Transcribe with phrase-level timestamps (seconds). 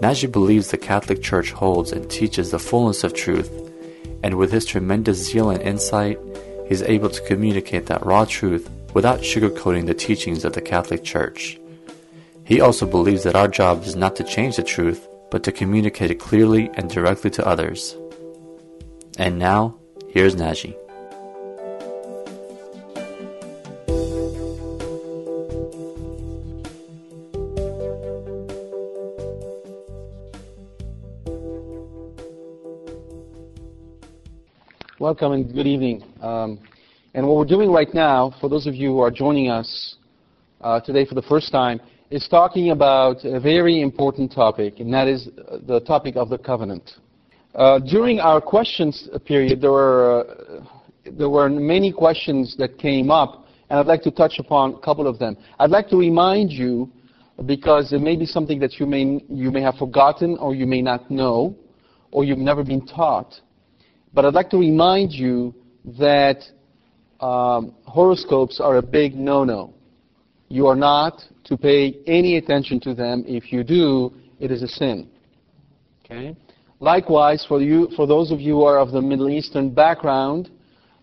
[0.00, 3.50] Najib believes the Catholic Church holds and teaches the fullness of truth,
[4.22, 6.18] and with his tremendous zeal and insight,
[6.66, 11.02] he is able to communicate that raw truth without sugarcoating the teachings of the Catholic
[11.02, 11.58] Church.
[12.44, 16.10] He also believes that our job is not to change the truth, but to communicate
[16.10, 17.96] it clearly and directly to others.
[19.18, 19.76] And now,
[20.08, 20.76] here's Naji.
[35.00, 36.02] Welcome and good evening.
[36.20, 36.58] Um,
[37.14, 39.94] and what we're doing right now, for those of you who are joining us
[40.60, 45.06] uh, today for the first time, is talking about a very important topic, and that
[45.06, 45.28] is
[45.68, 46.94] the topic of the covenant.
[47.54, 50.64] Uh, during our questions period, there were, uh,
[51.12, 55.06] there were many questions that came up, and I'd like to touch upon a couple
[55.06, 55.36] of them.
[55.60, 56.90] I'd like to remind you,
[57.46, 60.82] because it may be something that you may, you may have forgotten or you may
[60.82, 61.54] not know,
[62.10, 63.40] or you've never been taught.
[64.18, 65.54] But I'd like to remind you
[65.96, 66.42] that
[67.20, 69.72] um, horoscopes are a big no-no.
[70.48, 73.22] You are not to pay any attention to them.
[73.28, 75.08] If you do, it is a sin.
[76.04, 76.34] Okay.
[76.80, 80.50] Likewise, for you, for those of you who are of the Middle Eastern background,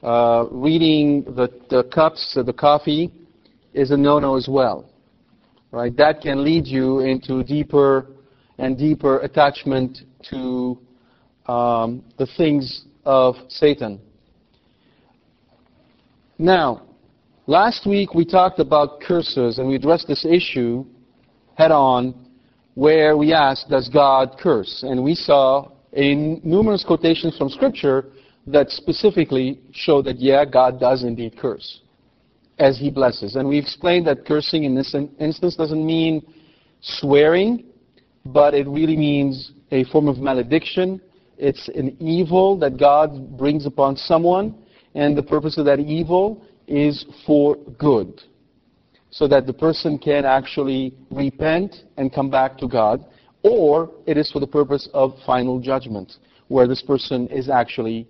[0.03, 3.13] uh, reading the, the cups, the coffee,
[3.73, 4.89] is a no-no as well.
[5.71, 5.95] Right.
[5.95, 8.07] That can lead you into deeper
[8.57, 9.99] and deeper attachment
[10.31, 10.77] to
[11.47, 13.99] um, the things of Satan.
[16.37, 16.83] Now,
[17.47, 20.85] last week we talked about curses and we addressed this issue
[21.55, 22.13] head on
[22.73, 24.83] where we asked, does God curse?
[24.83, 28.07] And we saw in numerous quotations from Scripture
[28.47, 31.81] that specifically show that, yeah, God does indeed curse
[32.59, 33.35] as He blesses.
[33.35, 36.21] And we explained that cursing in this instance doesn't mean
[36.81, 37.63] swearing,
[38.25, 41.01] but it really means a form of malediction.
[41.37, 44.55] It's an evil that God brings upon someone
[44.93, 48.21] and the purpose of that evil is for good.
[49.11, 53.05] So that the person can actually repent and come back to God,
[53.43, 56.13] or it is for the purpose of final judgment,
[56.47, 58.07] where this person is actually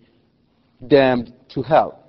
[0.88, 2.06] damned to hell.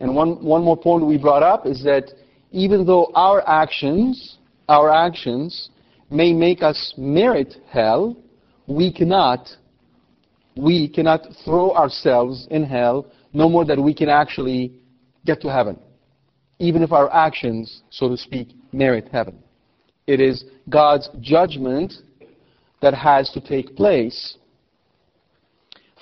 [0.00, 2.12] And one, one more point we brought up is that
[2.50, 5.70] even though our actions, our actions
[6.10, 8.16] may make us merit hell,
[8.66, 9.48] we cannot,
[10.56, 14.72] we cannot throw ourselves in hell no more than we can actually
[15.24, 15.78] get to heaven,
[16.58, 19.38] even if our actions, so to speak, merit heaven.
[20.06, 21.94] It is God's judgment
[22.80, 24.36] that has to take place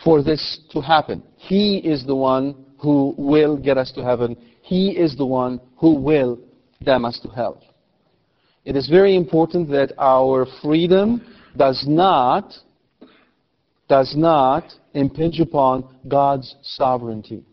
[0.03, 1.23] for this to happen.
[1.37, 4.37] He is the one who will get us to heaven.
[4.63, 6.39] He is the one who will
[6.83, 7.63] damn us to hell.
[8.65, 11.23] It is very important that our freedom
[11.57, 12.55] does not
[13.91, 17.45] does not impinge upon God's sovereignty.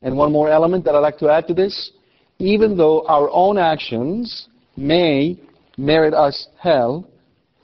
[0.00, 1.92] And one more element that I'd like to add to this,
[2.38, 5.38] even though our own actions may
[5.76, 7.06] merit us hell,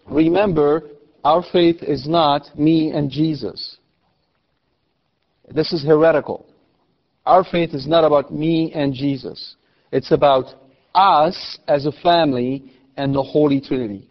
[0.06, 0.82] remember
[1.24, 3.78] our faith is not me and Jesus.
[5.50, 6.46] This is heretical.
[7.24, 9.56] Our faith is not about me and Jesus.
[9.90, 10.54] It's about
[10.94, 14.06] us as a family and the Holy Trinity.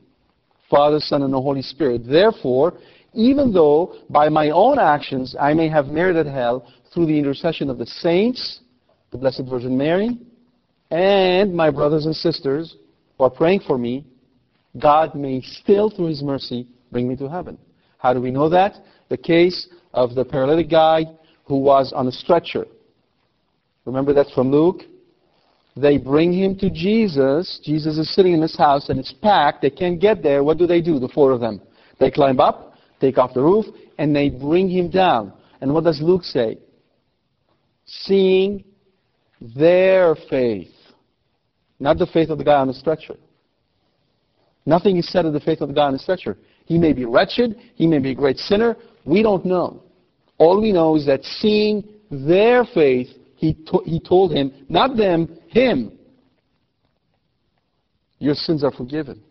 [0.69, 2.01] Father, Son, and the Holy Spirit.
[2.05, 2.73] Therefore,
[3.17, 7.79] even though by my own actions I may have merited hell through the intercession of
[7.79, 8.59] the saints,
[9.11, 10.19] the Blessed Virgin Mary,
[10.91, 12.77] and my brothers and sisters
[13.17, 14.05] who are praying for me,
[14.79, 17.57] God may still, through His mercy, bring me to heaven.
[17.97, 18.75] How do we know that?
[19.09, 21.05] The case of the paralytic guy
[21.45, 22.65] who was on a stretcher.
[23.85, 24.81] Remember that from Luke?
[25.75, 27.59] They bring him to Jesus.
[27.63, 29.61] Jesus is sitting in his house and it's packed.
[29.61, 30.43] They can't get there.
[30.43, 31.61] What do they do, the four of them?
[31.99, 32.66] They climb up,
[32.99, 33.65] take off the roof,
[33.97, 35.33] and they bring him down.
[35.61, 36.57] And what does Luke say?
[37.85, 38.63] Seeing
[39.55, 40.71] their faith,
[41.79, 43.15] not the faith of the guy on the stretcher.
[44.65, 46.37] Nothing is said of the faith of the guy on the stretcher.
[46.65, 49.83] He may be wretched, he may be a great sinner, we don't know.
[50.37, 55.37] All we know is that seeing their faith, he, to- he told him, not them,
[55.47, 55.97] him,
[58.19, 59.21] your sins are forgiven.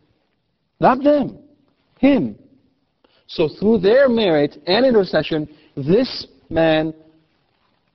[0.78, 1.38] Not them.
[1.98, 2.38] Him.
[3.26, 6.94] So through their merit and intercession, this man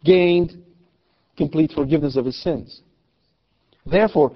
[0.04, 0.62] gained
[1.38, 2.82] complete forgiveness of his sins.
[3.86, 4.36] Therefore,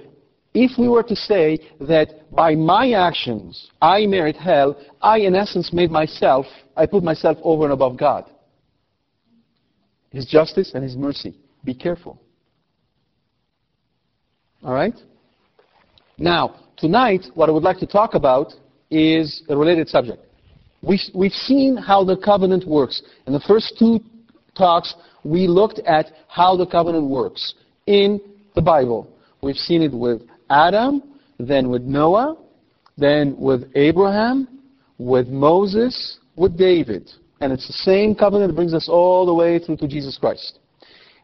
[0.53, 5.73] if we were to say that by my actions I merit hell, I in essence
[5.73, 6.45] made myself,
[6.77, 8.31] I put myself over and above God.
[10.11, 11.35] His justice and His mercy.
[11.65, 12.21] Be careful.
[14.63, 14.95] All right?
[16.17, 18.53] Now, tonight, what I would like to talk about
[18.89, 20.23] is a related subject.
[20.85, 23.01] We, we've seen how the covenant works.
[23.25, 23.99] In the first two
[24.55, 24.93] talks,
[25.23, 27.55] we looked at how the covenant works
[27.87, 28.21] in
[28.53, 29.09] the Bible.
[29.41, 31.01] We've seen it with Adam,
[31.39, 32.37] then with Noah,
[32.97, 34.47] then with Abraham,
[34.99, 37.09] with Moses, with David.
[37.41, 40.59] And it's the same covenant that brings us all the way through to Jesus Christ.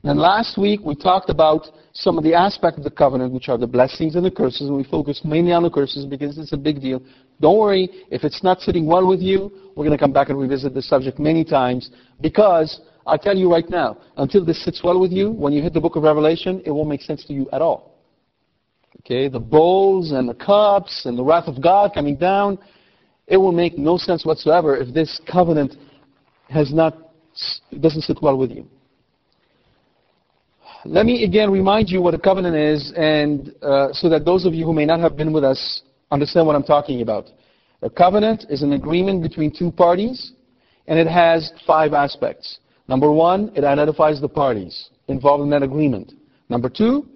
[0.03, 3.57] And last week we talked about some of the aspects of the covenant, which are
[3.57, 6.57] the blessings and the curses, and we focused mainly on the curses because it's a
[6.57, 7.01] big deal.
[7.41, 10.39] Don't worry, if it's not sitting well with you, we're going to come back and
[10.39, 11.89] revisit the subject many times
[12.21, 15.73] because I tell you right now, until this sits well with you, when you hit
[15.73, 17.97] the book of Revelation, it won't make sense to you at all.
[18.99, 22.59] Okay, the bowls and the cups and the wrath of God coming down,
[23.25, 25.75] it will make no sense whatsoever if this covenant
[26.49, 26.95] has not
[27.79, 28.67] doesn't sit well with you.
[30.85, 34.53] Let me again remind you what a covenant is, and uh, so that those of
[34.53, 37.29] you who may not have been with us understand what I'm talking about.
[37.81, 40.33] A covenant is an agreement between two parties,
[40.87, 42.59] and it has five aspects.
[42.87, 46.13] Number one, it identifies the parties involved in that agreement.
[46.49, 47.07] Number two,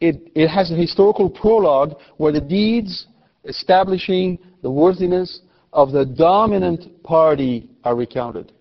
[0.00, 3.06] it, it has a historical prologue where the deeds
[3.44, 5.40] establishing the worthiness
[5.72, 8.52] of the dominant party are recounted.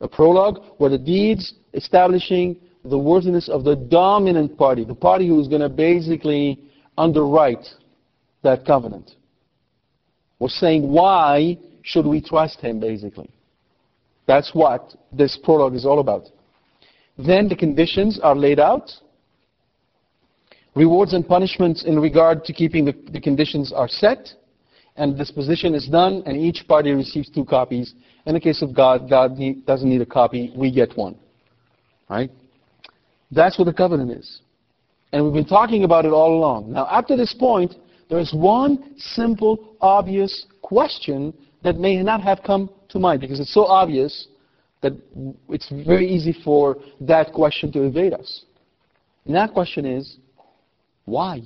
[0.00, 5.40] A prologue where the deeds establishing the worthiness of the dominant party, the party who
[5.40, 6.60] is going to basically
[6.96, 7.66] underwrite
[8.46, 9.12] that covenant.
[10.38, 13.30] We're saying why should we trust him, basically.
[14.26, 16.24] That's what this prologue is all about.
[17.16, 18.90] Then the conditions are laid out.
[20.74, 24.28] Rewards and punishments in regard to keeping the, the conditions are set.
[24.96, 27.94] And disposition is done, and each party receives two copies.
[28.26, 30.52] In the case of God, God need, doesn't need a copy.
[30.56, 31.16] We get one.
[32.10, 32.30] Right?
[33.30, 34.40] That's what the covenant is.
[35.12, 36.72] And we've been talking about it all along.
[36.72, 37.74] Now, up to this point,
[38.08, 43.52] there is one simple, obvious question that may not have come to mind because it's
[43.52, 44.28] so obvious
[44.82, 44.92] that
[45.48, 48.44] it's very easy for that question to evade us.
[49.24, 50.18] And that question is,
[51.04, 51.42] why?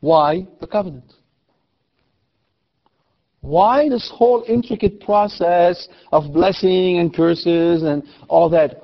[0.00, 1.12] Why the covenant?
[3.40, 8.82] Why this whole intricate process of blessing and curses and all that?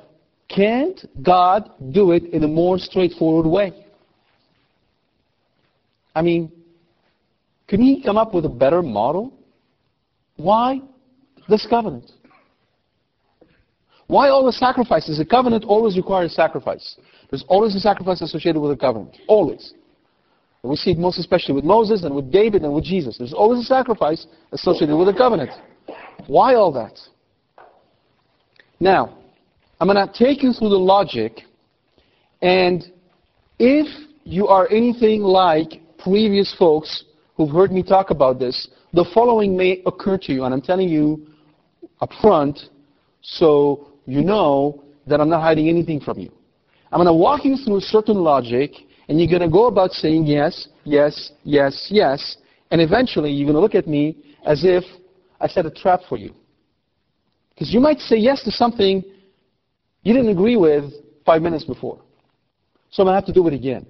[0.49, 3.82] Can't God do it in a more straightforward way?
[6.15, 6.51] I mean,
[7.69, 9.33] can He come up with a better model?
[10.37, 10.81] Why
[11.49, 12.11] this covenant?
[14.07, 15.19] Why all the sacrifices?
[15.21, 16.97] A covenant always requires sacrifice.
[17.31, 19.17] There's always a sacrifice associated with a covenant.
[19.27, 19.73] Always.
[20.63, 23.19] And we see it most especially with Moses and with David and with Jesus.
[23.19, 25.51] There's always a sacrifice associated with a covenant.
[26.27, 26.99] Why all that?
[28.79, 29.17] Now,
[29.81, 31.41] I'm going to take you through the logic,
[32.41, 32.85] and
[33.59, 33.87] if
[34.25, 37.05] you are anything like previous folks
[37.37, 40.89] who've heard me talk about this, the following may occur to you, and I'm telling
[40.89, 41.27] you
[42.01, 42.59] up front
[43.23, 46.31] so you know that I'm not hiding anything from you.
[46.91, 48.73] I'm going to walk you through a certain logic,
[49.09, 52.37] and you're going to go about saying yes, yes, yes, yes,
[52.71, 54.85] and eventually you're going to look at me as if
[55.41, 56.35] I set a trap for you.
[57.51, 59.03] Because you might say yes to something
[60.03, 60.93] you didn't agree with
[61.25, 62.01] five minutes before.
[62.91, 63.87] So I'm going to have to do it again.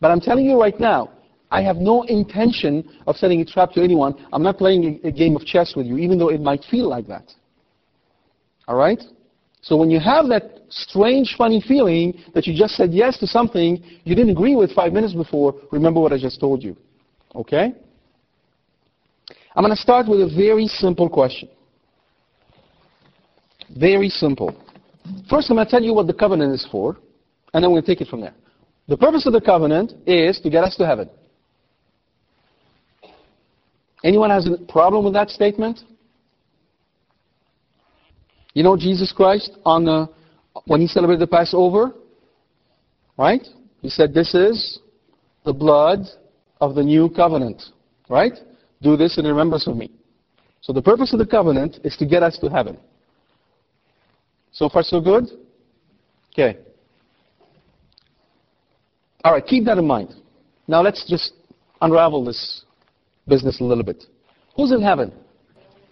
[0.00, 1.10] But I'm telling you right now,
[1.54, 4.12] I have no intention of setting a trap to anyone.
[4.32, 6.88] I'm not playing a, a game of chess with you, even though it might feel
[6.88, 7.32] like that.
[8.66, 9.00] All right?
[9.62, 13.80] So when you have that strange, funny feeling that you just said yes to something
[14.02, 16.76] you didn't agree with five minutes before, remember what I just told you.
[17.36, 17.72] Okay?
[19.54, 21.48] I'm going to start with a very simple question.
[23.78, 24.50] Very simple.
[25.30, 26.96] First, I'm going to tell you what the covenant is for,
[27.52, 28.34] and then we'll take it from there.
[28.88, 31.08] The purpose of the covenant is to get us to heaven.
[34.04, 35.80] Anyone has a problem with that statement?
[38.52, 40.08] You know Jesus Christ on the,
[40.66, 41.92] when he celebrated the Passover,
[43.18, 43.44] right?
[43.80, 44.78] He said, "This is
[45.44, 46.00] the blood
[46.60, 47.62] of the new covenant."
[48.08, 48.34] Right?
[48.82, 49.90] Do this in remembrance of me.
[50.60, 52.76] So the purpose of the covenant is to get us to heaven.
[54.52, 55.24] So far, so good.
[56.32, 56.58] Okay.
[59.24, 59.44] All right.
[59.44, 60.14] Keep that in mind.
[60.68, 61.32] Now let's just
[61.80, 62.64] unravel this
[63.26, 64.04] business a little bit.
[64.56, 65.12] Who's in heaven?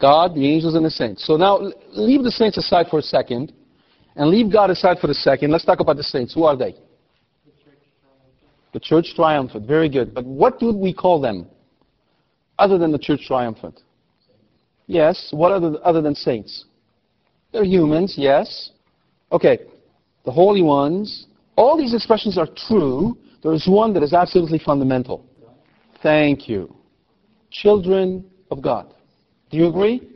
[0.00, 1.24] God, the angels, and the saints.
[1.26, 1.60] So now
[1.92, 3.52] leave the saints aside for a second,
[4.16, 5.50] and leave God aside for a second.
[5.50, 6.34] Let's talk about the saints.
[6.34, 6.74] Who are they?
[8.72, 9.66] The church triumphant.
[9.66, 10.14] Very good.
[10.14, 11.46] But what do we call them
[12.58, 13.80] other than the church triumphant?
[14.86, 15.28] Yes.
[15.30, 16.64] What other, other than saints?
[17.52, 18.70] They're humans, yes.
[19.30, 19.58] Okay.
[20.24, 21.26] The holy ones.
[21.56, 23.16] All these expressions are true.
[23.42, 25.26] There is one that is absolutely fundamental.
[26.02, 26.74] Thank you.
[27.52, 28.92] Children of God.
[29.50, 30.08] Do you agree?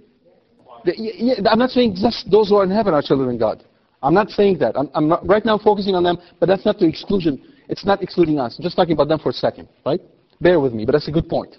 [0.86, 3.64] I'm not saying just those who are in heaven are children of God.
[4.02, 4.76] I'm not saying that.
[4.76, 7.42] I'm, I'm not, right now focusing on them, but that's not the exclusion.
[7.68, 8.56] It's not excluding us.
[8.58, 10.00] I'm just talking about them for a second, right?
[10.40, 11.56] Bear with me, but that's a good point.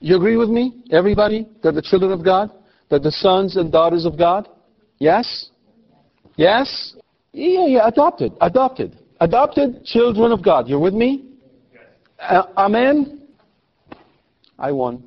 [0.00, 2.50] You agree with me, everybody, that the children of God,
[2.90, 4.48] that the sons and daughters of God?
[4.98, 5.48] Yes?
[6.36, 6.94] Yes?
[7.32, 8.98] Yeah, yeah, adopted, adopted.
[9.20, 10.68] Adopted children of God.
[10.68, 11.30] You're with me?
[12.20, 13.23] Uh, amen?
[14.58, 15.02] I won.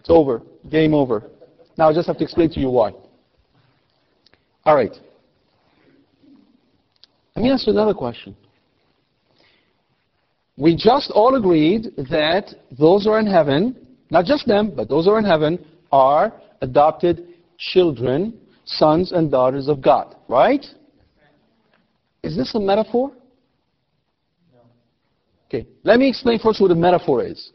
[0.00, 0.42] It's over.
[0.70, 1.30] Game over.
[1.76, 2.92] Now I just have to explain to you why.
[4.64, 4.94] All right.
[7.34, 8.36] Let me ask you another question.
[10.56, 15.06] We just all agreed that those who are in heaven, not just them, but those
[15.06, 17.26] who are in heaven, are adopted
[17.58, 20.64] children, sons and daughters of God, right?
[22.22, 23.12] Is this a metaphor?
[24.52, 24.60] No.
[25.48, 27.50] Okay, let me explain first what a metaphor is.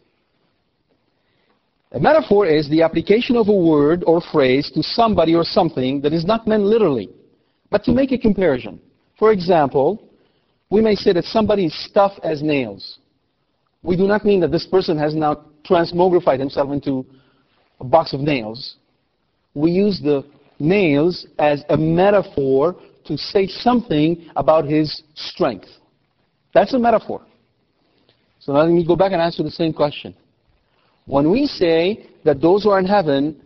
[1.94, 6.12] A metaphor is the application of a word or phrase to somebody or something that
[6.12, 7.10] is not meant literally,
[7.70, 8.80] but to make a comparison.
[9.18, 10.10] For example,
[10.70, 13.00] we may say that somebody is tough as nails.
[13.84, 17.06] We do not mean that this person has now transmogrified himself into
[17.80, 18.76] a box of nails.
[19.54, 20.26] We use the
[20.60, 22.76] nails as a metaphor
[23.06, 25.70] to say something about his strength.
[26.54, 27.22] That's a metaphor.
[28.40, 30.14] So now let me go back and answer the same question.
[31.08, 33.42] When we say that those who are in heaven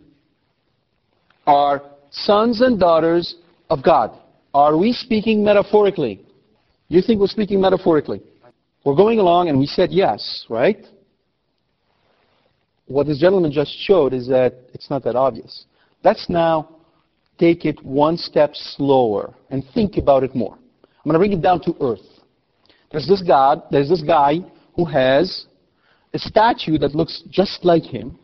[1.46, 3.36] are sons and daughters
[3.70, 4.18] of God,
[4.52, 6.20] are we speaking metaphorically?
[6.88, 8.20] You think we're speaking metaphorically?
[8.84, 10.84] We're going along and we said yes, right?
[12.86, 15.64] What this gentleman just showed is that it's not that obvious.
[16.02, 16.68] Let's now
[17.38, 20.54] take it one step slower and think about it more.
[20.54, 22.00] I'm going to bring it down to earth.
[22.90, 24.40] There's this God, there's this guy
[24.74, 25.46] who has
[26.14, 28.18] a statue that looks just like him.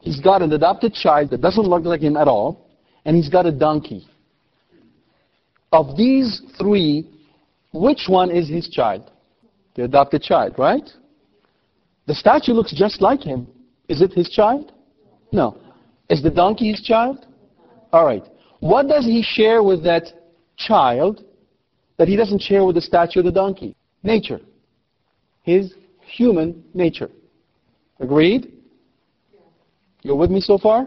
[0.00, 2.68] He's got an adopted child that doesn't look like him at all,
[3.04, 4.06] and he's got a donkey.
[5.72, 7.08] Of these three,
[7.72, 9.10] which one is his child?
[9.74, 10.88] The adopted child, right?
[12.06, 13.48] The statue looks just like him.
[13.88, 14.72] Is it his child?
[15.32, 15.58] No.
[16.08, 17.26] Is the donkey his child?
[17.92, 18.22] All right.
[18.60, 20.04] What does he share with that
[20.56, 21.24] child
[21.96, 23.74] that he doesn't share with the statue of the donkey?
[24.02, 24.40] Nature.
[25.42, 25.74] His
[26.14, 27.10] human nature.
[28.00, 28.52] Agreed?
[30.02, 30.86] You're with me so far?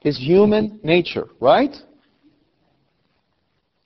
[0.00, 1.74] His human nature, right?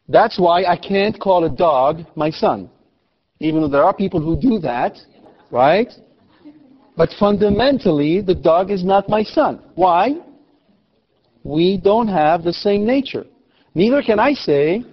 [0.08, 2.70] That's why I can't call a dog my son.
[3.40, 4.96] Even though there are people who do that,
[5.50, 5.90] right?
[6.96, 9.62] But fundamentally, the dog is not my son.
[9.74, 10.16] Why?
[11.44, 13.24] We don't have the same nature.
[13.74, 14.84] Neither can I say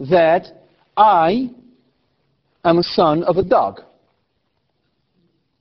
[0.00, 0.46] that
[0.96, 1.50] I
[2.64, 3.82] am a son of a dog.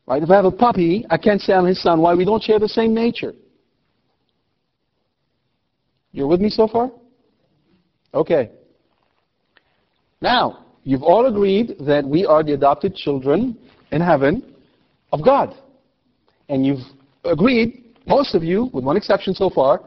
[0.08, 0.22] Right?
[0.22, 2.02] If I have a puppy, I can't say I'm his son.
[2.02, 2.14] Why?
[2.14, 3.34] We don't share the same nature.
[6.12, 6.92] You're with me so far?
[8.14, 8.52] Okay.
[10.20, 13.58] Now, you've all agreed that we are the adopted children
[13.92, 14.54] in heaven
[15.14, 15.56] of God.
[16.50, 16.86] And you've
[17.24, 19.82] agreed, most of you, with one exception so far,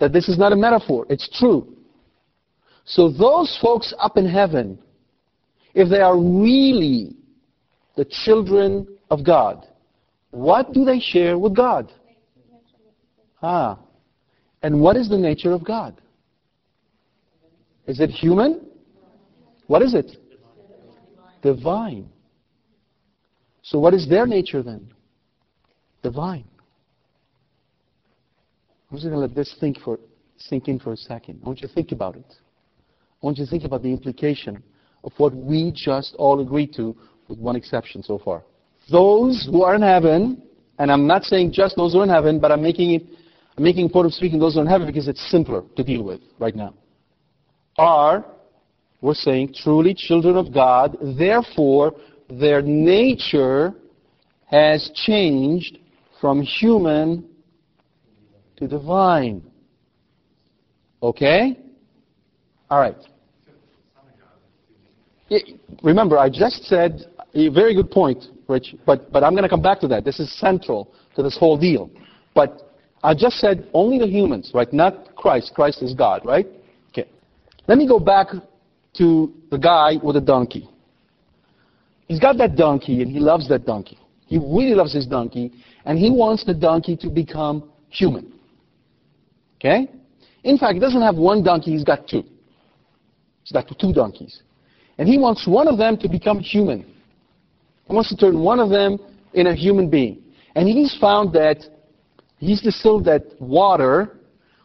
[0.00, 1.06] that this is not a metaphor.
[1.08, 1.72] It's true.
[2.84, 4.78] So those folks up in heaven,
[5.74, 7.16] if they are really
[7.96, 9.66] the children of God,
[10.30, 11.92] what do they share with God?
[13.42, 13.78] Ah.
[14.62, 16.00] And what is the nature of God?
[17.86, 18.66] Is it human?
[19.66, 20.16] What is it?
[21.42, 22.08] Divine.
[23.62, 24.88] So what is their nature then?
[26.02, 26.44] Divine.
[28.90, 29.98] I'm just going to let this think for,
[30.36, 31.40] sink in for a second.
[31.42, 32.26] I want you to think about it.
[33.22, 34.62] I want you to think about the implication
[35.02, 36.96] of what we just all agreed to,
[37.28, 38.44] with one exception so far.
[38.90, 40.42] Those who are in heaven,
[40.78, 43.02] and I'm not saying just those who are in heaven, but I'm making it,
[43.56, 46.02] I'm making point of speaking those who are in heaven because it's simpler to deal
[46.02, 46.74] with right now,
[47.78, 48.24] are
[49.00, 50.96] we're saying truly children of God.
[51.18, 51.94] Therefore,
[52.28, 53.74] their nature
[54.46, 55.78] has changed
[56.20, 57.28] from human
[58.56, 59.42] to divine.
[61.02, 61.58] Okay?
[62.70, 62.96] All right.
[65.82, 68.24] Remember, I just said a very good point.
[68.46, 70.04] But, but I'm going to come back to that.
[70.04, 71.90] This is central to this whole deal.
[72.34, 72.66] But
[73.02, 74.72] I just said only the humans, right?
[74.72, 75.52] Not Christ.
[75.54, 76.46] Christ is God, right?
[76.90, 77.08] Okay.
[77.66, 78.28] Let me go back
[78.98, 80.68] to the guy with the donkey.
[82.08, 83.98] He's got that donkey and he loves that donkey.
[84.26, 85.52] He really loves his donkey
[85.84, 88.32] and he wants the donkey to become human.
[89.56, 89.88] Okay?
[90.44, 92.22] In fact, he doesn't have one donkey, he's got two.
[93.42, 94.42] He's got two donkeys.
[94.98, 96.84] And he wants one of them to become human.
[97.86, 98.98] He wants to turn one of them
[99.34, 100.22] in a human being.
[100.54, 101.64] And he's found that
[102.38, 104.18] he's distilled that water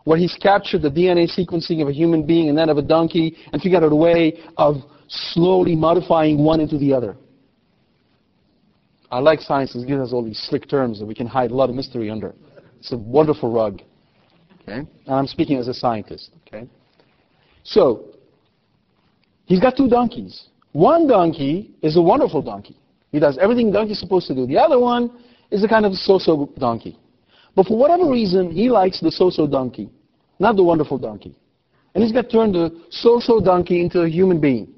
[0.03, 3.37] where he's captured the DNA sequencing of a human being and that of a donkey
[3.53, 7.15] and figured out a way of slowly modifying one into the other.
[9.11, 9.75] I like science.
[9.75, 12.09] It gives us all these slick terms that we can hide a lot of mystery
[12.09, 12.33] under.
[12.79, 13.81] It's a wonderful rug.
[14.61, 14.79] Okay?
[14.79, 16.31] And I'm speaking as a scientist.
[16.47, 16.67] Okay?
[17.63, 18.15] So,
[19.45, 20.47] he's got two donkeys.
[20.71, 22.77] One donkey is a wonderful donkey.
[23.11, 24.45] He does everything donkey's supposed to do.
[24.45, 25.11] The other one
[25.49, 26.97] is a kind of so-so donkey.
[27.55, 29.89] But for whatever reason, he likes the so-so donkey,
[30.39, 31.35] not the wonderful donkey.
[31.93, 34.73] And he's got turned the so-so donkey into a human being.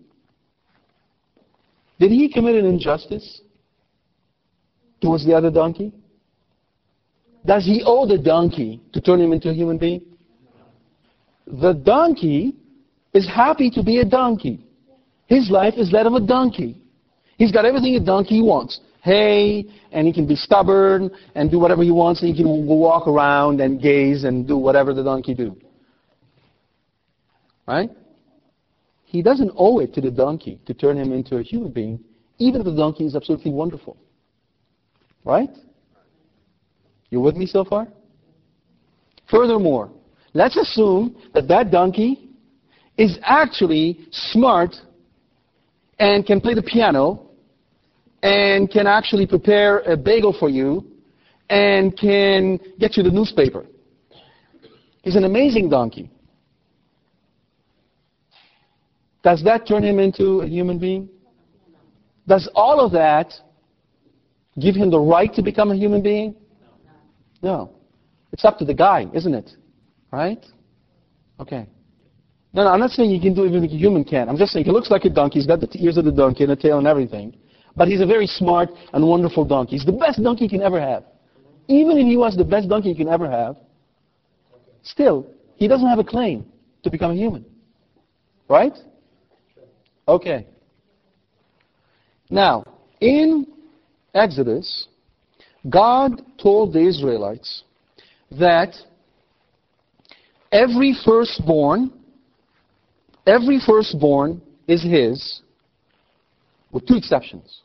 [2.00, 3.42] Did he commit an injustice
[5.00, 5.94] towards the other donkey?
[7.46, 10.02] Does he owe the donkey to turn him into a human being?
[11.46, 12.56] The donkey
[13.14, 14.66] is happy to be a donkey.
[15.28, 16.83] His life is that of a donkey.
[17.38, 21.84] He's got everything a donkey wants hay, and he can be stubborn and do whatever
[21.84, 25.58] he wants, and he can walk around and gaze and do whatever the donkey do.
[27.68, 27.90] Right?
[29.04, 32.00] He doesn't owe it to the donkey to turn him into a human being,
[32.38, 33.98] even if the donkey is absolutely wonderful.
[35.26, 35.50] Right?
[37.10, 37.90] You with me so far?
[39.30, 39.92] Furthermore,
[40.34, 42.30] let's assume that that donkey
[42.98, 44.76] is actually smart
[46.04, 47.30] and can play the piano
[48.24, 50.86] and can actually prepare a bagel for you
[51.50, 53.66] and can get you the newspaper.
[55.02, 56.12] He's an amazing donkey.
[59.24, 61.08] Does that turn him into a human being?
[62.28, 63.34] Does all of that
[64.60, 66.36] give him the right to become a human being?
[67.42, 67.76] No.
[68.34, 69.52] It's up to the guy, isn't it?
[70.12, 70.46] Right?
[71.40, 71.66] Okay.
[72.54, 74.30] No, no, I'm not saying you can do even like a human can.
[74.30, 75.40] I'm just saying he looks like a donkey.
[75.40, 77.36] He's got the ears of the donkey and the tail and everything.
[77.76, 79.78] But he's a very smart and wonderful donkey.
[79.78, 81.04] He's the best donkey you can ever have.
[81.68, 83.58] Even if he was the best donkey you can ever have,
[84.84, 86.46] still, he doesn't have a claim
[86.84, 87.44] to become a human.
[88.48, 88.74] Right?
[90.08, 90.46] Okay.
[92.30, 92.66] Now,
[93.00, 93.48] in
[94.14, 94.88] Exodus,
[95.70, 97.64] God told the Israelites
[98.32, 98.76] that
[100.52, 101.92] every firstborn,
[103.26, 105.42] every firstborn is his,
[106.72, 107.62] with two exceptions.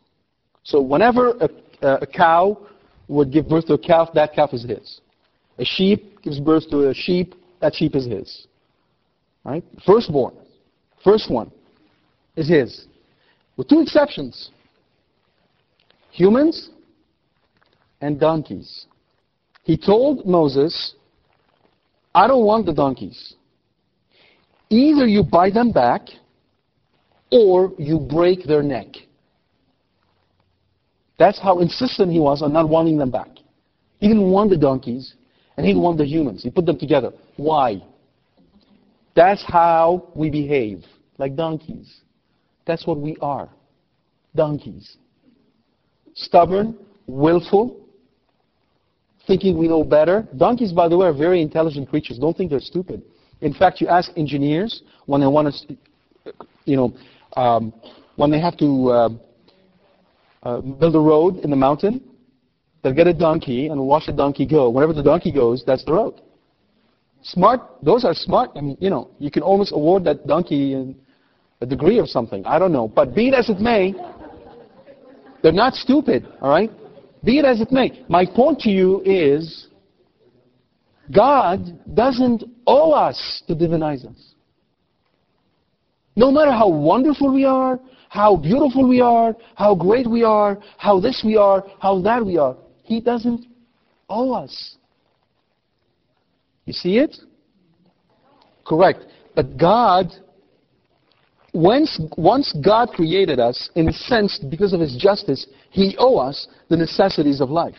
[0.63, 1.49] So whenever a,
[2.03, 2.59] a cow
[3.09, 5.01] would give birth to a calf, that calf is his.
[5.59, 8.47] A sheep gives birth to a sheep, that sheep is his.
[9.45, 9.65] Right?
[9.87, 10.35] Firstborn,
[11.03, 11.51] first one,
[12.37, 12.87] is his.
[13.57, 14.51] With two exceptions.
[16.11, 16.71] Humans
[18.01, 18.87] and donkeys.
[19.63, 20.95] He told Moses,
[22.15, 23.35] I don't want the donkeys.
[24.71, 26.03] Either you buy them back
[27.31, 28.87] or you break their neck.
[31.19, 33.29] That's how insistent he was on not wanting them back.
[33.99, 35.15] He didn't want the donkeys,
[35.57, 36.43] and he didn't want the humans.
[36.43, 37.13] He put them together.
[37.37, 37.83] Why?
[39.17, 40.85] That's how we behave,
[41.19, 42.03] like donkeys.
[42.67, 43.49] That's what we are.
[44.37, 44.97] Donkeys.
[46.15, 47.81] Stubborn, willful,
[49.27, 50.29] thinking we know better.
[50.37, 52.19] Donkeys, by the way, are very intelligent creatures.
[52.19, 53.03] Don't think they're stupid.
[53.41, 55.77] In fact, you ask engineers when they want to,
[56.65, 56.95] you know,
[57.37, 57.73] um,
[58.17, 59.09] when they have to uh,
[60.43, 62.03] uh, build a road in the mountain,
[62.83, 64.71] they'll get a donkey and watch the donkey go.
[64.71, 66.21] Wherever the donkey goes, that's the road.
[67.23, 68.51] Smart, those are smart.
[68.57, 70.95] I mean, you know, you can almost award that donkey
[71.61, 72.45] a degree or something.
[72.47, 72.89] I don't know.
[72.89, 73.95] But be it as it may,
[75.43, 76.71] they're not stupid, all right?
[77.25, 78.05] Be it as it may.
[78.09, 79.69] My point to you is
[81.15, 84.35] God doesn't owe us to divinize us.
[86.15, 91.01] No matter how wonderful we are, how beautiful we are, how great we are, how
[91.01, 92.57] this we are, how that we are.
[92.83, 93.47] He doesn't
[94.09, 94.77] owe us.
[96.67, 97.17] You see it?
[98.67, 99.01] Correct.
[99.35, 100.13] But God,
[101.55, 106.49] once, once God created us, in a sense, because of His justice, He owes us
[106.69, 107.75] the necessities of life.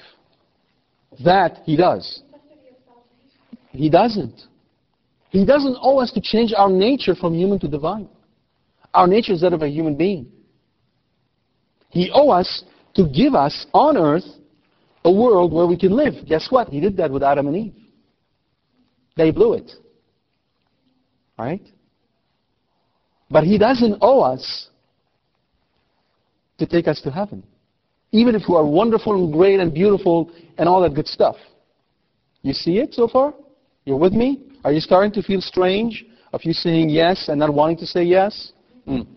[1.24, 2.24] That He does.
[3.72, 4.49] He doesn't.
[5.30, 8.10] He doesn't owe us to change our nature from human to divine.
[8.94, 10.28] Our nature is that of a human being.
[11.90, 12.64] He owes us
[12.96, 14.26] to give us on earth
[15.06, 16.14] a world where we can live.
[16.28, 16.70] Guess what?
[16.70, 17.76] He did that with Adam and Eve.
[19.16, 19.72] They blew it.
[21.38, 21.62] Right?
[23.30, 24.68] But he doesn't owe us
[26.58, 27.44] to take us to heaven.
[28.12, 31.36] Even if we are wonderful and great and beautiful and all that good stuff.
[32.42, 33.34] You see it so far?
[33.86, 34.49] You're with me?
[34.64, 38.04] Are you starting to feel strange of you saying yes and not wanting to say
[38.04, 38.52] yes?
[38.88, 39.08] Mm.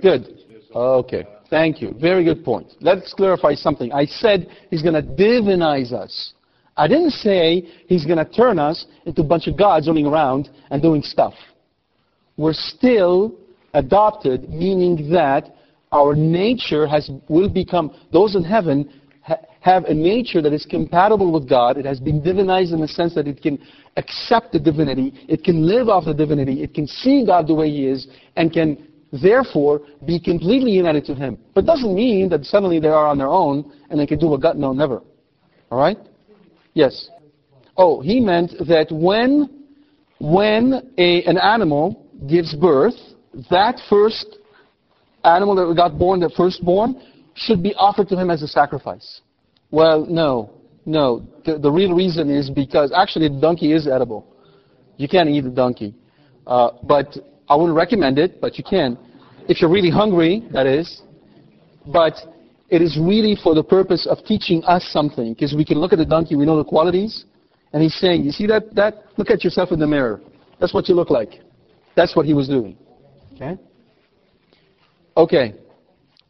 [0.00, 0.38] Good.
[0.74, 1.26] Okay.
[1.50, 1.94] Thank you.
[2.00, 2.72] Very good point.
[2.80, 3.92] Let's clarify something.
[3.92, 6.32] I said he's going to divinize us.
[6.76, 10.48] I didn't say he's going to turn us into a bunch of gods running around
[10.70, 11.34] and doing stuff.
[12.38, 13.34] We're still
[13.74, 15.54] adopted, meaning that
[15.92, 19.01] our nature has, will become, those in heaven
[19.62, 21.78] have a nature that is compatible with God.
[21.78, 23.58] It has been divinized in the sense that it can
[23.96, 27.70] accept the divinity, it can live off the divinity, it can see God the way
[27.70, 28.88] He is, and can
[29.22, 31.38] therefore be completely united to Him.
[31.54, 34.40] But doesn't mean that suddenly they are on their own and they can do what
[34.40, 35.00] God, no, never.
[35.70, 35.98] All right?
[36.74, 37.08] Yes.
[37.76, 39.48] Oh, he meant that when,
[40.18, 42.94] when a, an animal gives birth,
[43.48, 44.38] that first
[45.24, 47.00] animal that got born, the firstborn,
[47.34, 49.20] should be offered to him as a sacrifice.
[49.72, 50.50] Well, no,
[50.86, 51.26] no.
[51.44, 54.24] The, the real reason is because actually the donkey is edible.
[54.98, 55.94] You can't eat the donkey.
[56.46, 57.16] Uh, but
[57.48, 58.98] I wouldn't recommend it, but you can.
[59.48, 61.02] If you're really hungry, that is.
[61.86, 62.14] But
[62.68, 65.32] it is really for the purpose of teaching us something.
[65.32, 67.24] Because we can look at the donkey, we know the qualities.
[67.72, 69.04] And he's saying, you see that, that?
[69.16, 70.20] Look at yourself in the mirror.
[70.60, 71.40] That's what you look like.
[71.96, 72.76] That's what he was doing.
[73.34, 73.58] Okay?
[75.16, 75.54] Okay.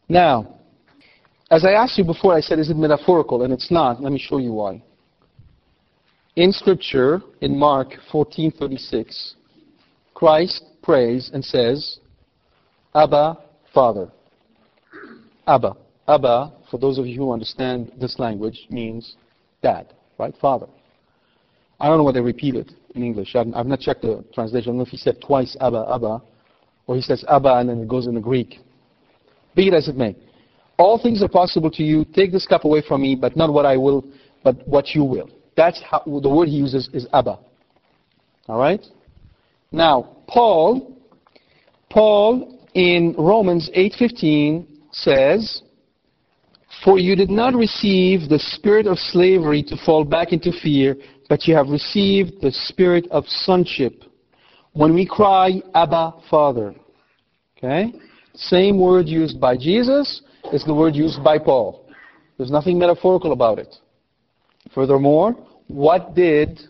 [0.09, 0.59] Now,
[1.53, 3.43] as I asked you before, I said, is it metaphorical?
[3.43, 4.03] And it's not.
[4.03, 4.83] Let me show you why.
[6.35, 9.35] In Scripture, in Mark 14:36,
[10.15, 11.99] Christ prays and says,
[12.95, 13.39] Abba,
[13.75, 14.11] Father.
[15.47, 15.77] Abba.
[16.09, 19.17] Abba, for those of you who understand this language, means
[19.63, 20.35] dad, right?
[20.41, 20.67] Father.
[21.79, 23.37] I don't know what they repeat it in English.
[23.37, 24.69] I've, I've not checked the translation.
[24.69, 26.23] I don't know if he said twice Abba, Abba,
[26.87, 28.59] or he says Abba and then it goes in the Greek.
[29.55, 30.17] Be it as it may.
[30.79, 32.05] All things are possible to you.
[32.05, 34.05] Take this cup away from me, but not what I will,
[34.43, 35.29] but what you will.
[35.57, 37.39] That's how the word he uses is Abba.
[38.49, 38.85] All right?
[39.71, 40.97] Now, Paul,
[41.91, 45.63] Paul in Romans 8:15 says,
[46.85, 50.97] "For you did not receive the spirit of slavery to fall back into fear,
[51.29, 54.05] but you have received the spirit of sonship,
[54.73, 56.75] when we cry, Abba, Father."
[57.57, 57.93] Okay?
[58.35, 61.89] Same word used by Jesus is the word used by Paul.
[62.37, 63.75] There's nothing metaphorical about it.
[64.75, 65.37] Furthermore,
[65.69, 66.61] what did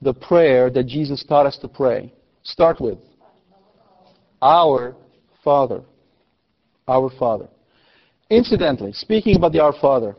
[0.00, 2.12] the prayer that Jesus taught us to pray
[2.42, 2.98] start with?
[4.40, 4.94] Our
[5.44, 5.82] Father.
[6.86, 7.48] Our Father.
[8.30, 10.16] Incidentally, speaking about the Our Father,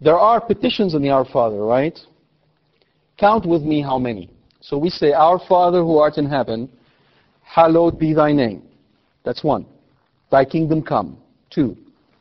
[0.00, 1.98] there are petitions in the Our Father, right?
[3.18, 4.30] Count with me how many.
[4.60, 6.70] So we say, Our Father who art in heaven,
[7.42, 8.62] hallowed be thy name.
[9.24, 9.66] That's one.
[10.30, 11.18] Thy kingdom come.
[11.50, 11.76] Two.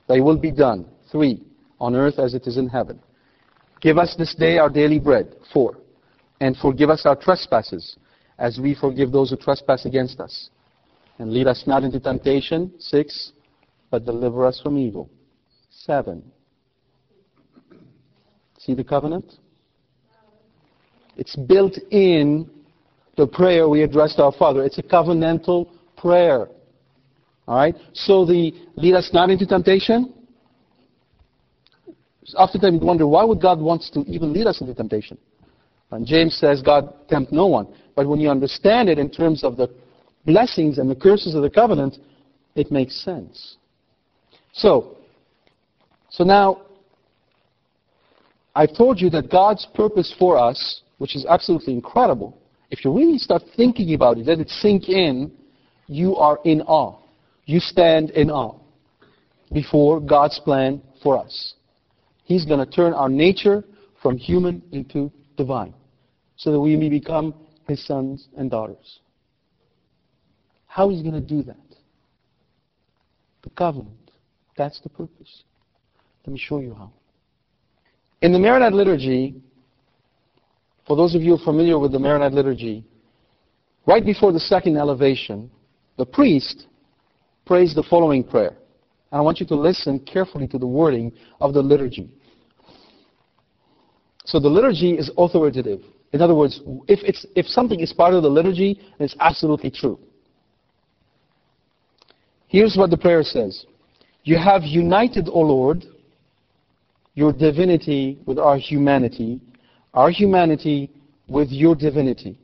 [0.09, 0.85] Thy will be done.
[1.11, 1.43] Three.
[1.79, 2.99] On earth as it is in heaven.
[3.79, 5.35] Give us this day our daily bread.
[5.53, 5.77] Four.
[6.41, 7.97] And forgive us our trespasses,
[8.37, 10.49] as we forgive those who trespass against us.
[11.19, 12.73] And lead us not into temptation.
[12.79, 13.33] Six.
[13.91, 15.09] But deliver us from evil.
[15.69, 16.23] Seven.
[18.57, 19.35] See the covenant?
[21.15, 22.49] It's built in
[23.15, 24.63] the prayer we address to our Father.
[24.63, 26.49] It's a covenantal prayer.
[27.49, 27.75] All right?
[27.93, 30.13] So the lead us not into temptation.
[32.35, 35.17] Oftentimes we wonder why would God want to even lead us into temptation?
[35.89, 37.67] And James says God tempt no one.
[37.95, 39.67] But when you understand it in terms of the
[40.27, 41.97] blessings and the curses of the covenant,
[42.53, 43.57] it makes sense.
[44.53, 44.97] So,
[46.11, 46.61] so now
[48.53, 52.37] I've told you that God's purpose for us, which is absolutely incredible,
[52.69, 55.31] if you really start thinking about it, let it sink in,
[55.87, 56.98] you are in awe
[57.49, 58.55] you stand in awe
[59.51, 61.55] before God's plan for us.
[62.23, 63.63] He's going to turn our nature
[64.03, 65.73] from human into divine
[66.35, 67.33] so that we may become
[67.67, 68.99] his sons and daughters.
[70.67, 71.57] How is he going to do that?
[73.41, 74.11] The covenant.
[74.55, 75.43] That's the purpose.
[76.27, 76.91] Let me show you how.
[78.21, 79.41] In the Maronite liturgy,
[80.85, 82.85] for those of you familiar with the Maronite liturgy,
[83.87, 85.49] right before the second elevation,
[85.97, 86.67] the priest
[87.49, 88.55] prays the following prayer.
[89.11, 92.07] And I want you to listen carefully to the wording of the liturgy.
[94.23, 95.81] So the liturgy is authoritative.
[96.13, 99.97] In other words, if, it's, if something is part of the liturgy, it's absolutely true.
[102.45, 103.65] Here's what the prayer says.
[104.23, 105.85] You have united, O Lord,
[107.15, 109.41] your divinity with our humanity,
[109.95, 110.91] our humanity
[111.27, 112.37] with your divinity,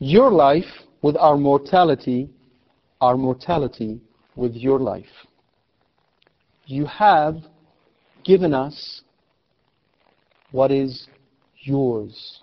[0.00, 0.72] your life
[1.02, 2.30] with our mortality,
[3.00, 4.00] our mortality
[4.34, 5.04] with your life.
[6.66, 7.36] You have
[8.24, 9.02] given us
[10.50, 11.06] what is
[11.62, 12.40] yours.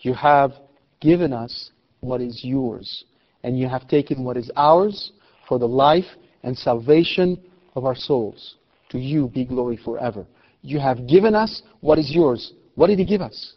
[0.00, 0.52] You have
[1.00, 3.04] given us what is yours.
[3.42, 5.12] And you have taken what is ours
[5.48, 6.04] for the life
[6.42, 7.40] and salvation
[7.74, 8.56] of our souls.
[8.90, 10.26] To you be glory forever.
[10.62, 12.52] You have given us what is yours.
[12.74, 13.54] What did He give us?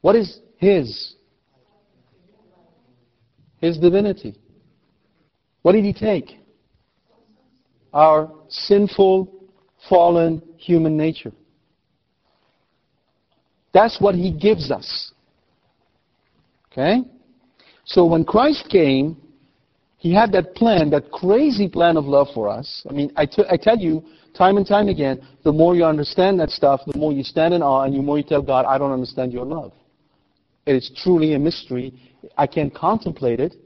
[0.00, 1.14] What is His?
[3.62, 4.34] His divinity.
[5.62, 6.38] What did He take?
[7.94, 9.32] Our sinful,
[9.88, 11.32] fallen human nature.
[13.72, 15.12] That's what He gives us.
[16.70, 17.02] Okay?
[17.84, 19.16] So when Christ came,
[19.96, 22.84] He had that plan, that crazy plan of love for us.
[22.90, 26.40] I mean, I, t- I tell you time and time again, the more you understand
[26.40, 28.76] that stuff, the more you stand in awe and the more you tell God, I
[28.76, 29.72] don't understand your love.
[30.66, 31.94] It is truly a mystery.
[32.36, 33.56] I can't contemplate it.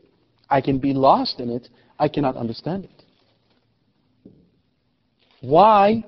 [0.49, 1.69] I can be lost in it.
[1.99, 4.33] I cannot understand it.
[5.41, 6.05] Why?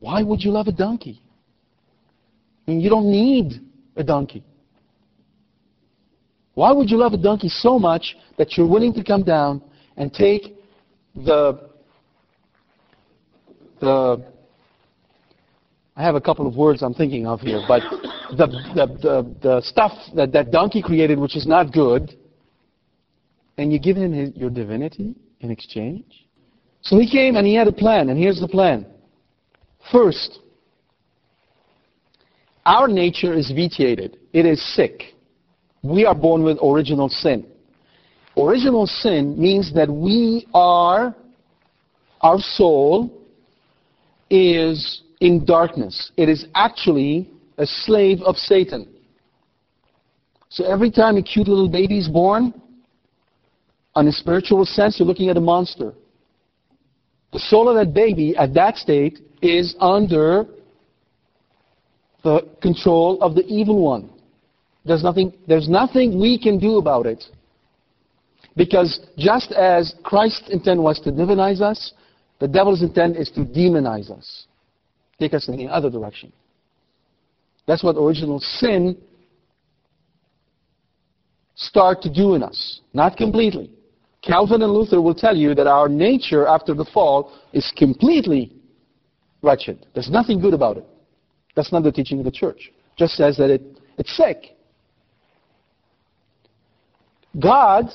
[0.00, 1.20] Why would you love a donkey?
[2.66, 3.60] I mean, you don't need
[3.96, 4.44] a donkey.
[6.54, 9.62] Why would you love a donkey so much that you're willing to come down
[9.96, 10.56] and take
[11.14, 11.68] the
[13.80, 14.24] the
[15.98, 17.82] I have a couple of words I'm thinking of here, but
[18.30, 22.16] the, the, the, the stuff that that donkey created, which is not good,
[23.56, 26.04] and you give him his, your divinity in exchange?
[26.82, 28.86] So he came and he had a plan, and here's the plan.
[29.90, 30.38] First,
[32.64, 34.18] our nature is vitiated.
[34.32, 35.02] It is sick.
[35.82, 37.44] We are born with original sin.
[38.36, 41.12] Original sin means that we are,
[42.20, 43.12] our soul
[44.30, 46.12] is in darkness.
[46.16, 48.88] It is actually a slave of Satan.
[50.48, 52.54] So every time a cute little baby is born,
[53.94, 55.92] on a spiritual sense, you're looking at a monster.
[57.32, 60.46] The soul of that baby at that state is under
[62.22, 64.10] the control of the evil one.
[64.84, 67.24] There's nothing, there's nothing we can do about it.
[68.56, 71.92] Because just as Christ's intent was to divinize us,
[72.40, 74.46] the devil's intent is to demonize us,
[75.18, 76.32] take us in the other direction.
[77.66, 78.96] That's what original sin
[81.54, 82.80] start to do in us.
[82.94, 83.70] Not completely.
[84.22, 88.52] Calvin and Luther will tell you that our nature after the fall is completely
[89.42, 89.86] wretched.
[89.94, 90.84] There's nothing good about it.
[91.54, 92.72] That's not the teaching of the church.
[92.96, 93.62] Just says that it,
[93.96, 94.56] it's sick.
[97.38, 97.86] God,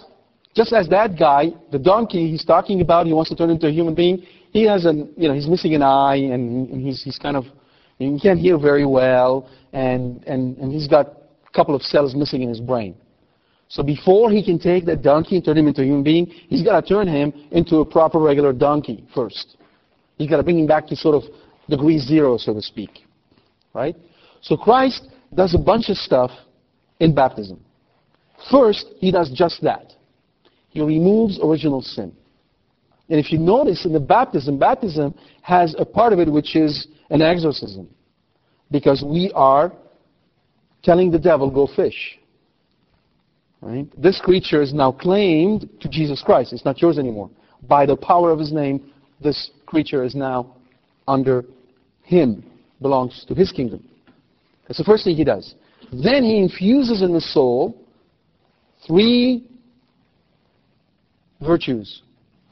[0.56, 3.72] just as that guy, the donkey he's talking about, he wants to turn into a
[3.72, 7.18] human being, he has an, you know, he's missing an eye and, and he's, he's
[7.18, 7.46] kind of,
[7.98, 12.44] he can't hear very well and, and, and he's got a couple of cells missing
[12.44, 12.96] in his brain.
[13.68, 16.62] So before he can take that donkey and turn him into a human being, he's
[16.62, 19.58] got to turn him into a proper regular donkey first.
[20.18, 21.24] He's got to bring him back to sort of
[21.68, 22.92] degree zero, so to speak.
[23.74, 23.96] Right?
[24.42, 26.30] So Christ does a bunch of stuff
[27.00, 27.60] in baptism.
[28.52, 29.94] First, he does just that.
[30.70, 32.16] He removes original sin.
[33.14, 36.88] And if you notice in the baptism, baptism has a part of it which is
[37.12, 37.88] an exorcism.
[38.72, 39.72] Because we are
[40.82, 42.18] telling the devil, go fish.
[43.62, 43.86] Right?
[44.02, 46.54] This creature is now claimed to Jesus Christ.
[46.54, 47.30] It's not yours anymore.
[47.68, 50.56] By the power of his name, this creature is now
[51.08, 51.46] under
[52.02, 52.44] him,
[52.82, 53.88] belongs to his kingdom.
[54.68, 55.54] That's the first thing he does.
[55.92, 57.78] Then he infuses in the soul
[58.88, 59.46] three
[61.46, 62.02] virtues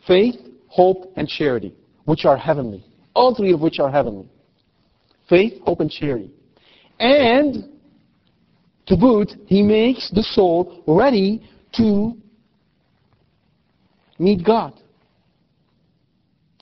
[0.07, 0.35] faith,
[0.71, 2.83] hope, and charity, which are heavenly.
[3.13, 4.27] All three of which are heavenly
[5.31, 6.29] faith, hope, and charity.
[6.99, 7.69] And
[8.85, 11.41] to boot, he makes the soul ready
[11.75, 12.13] to
[14.19, 14.73] meet God.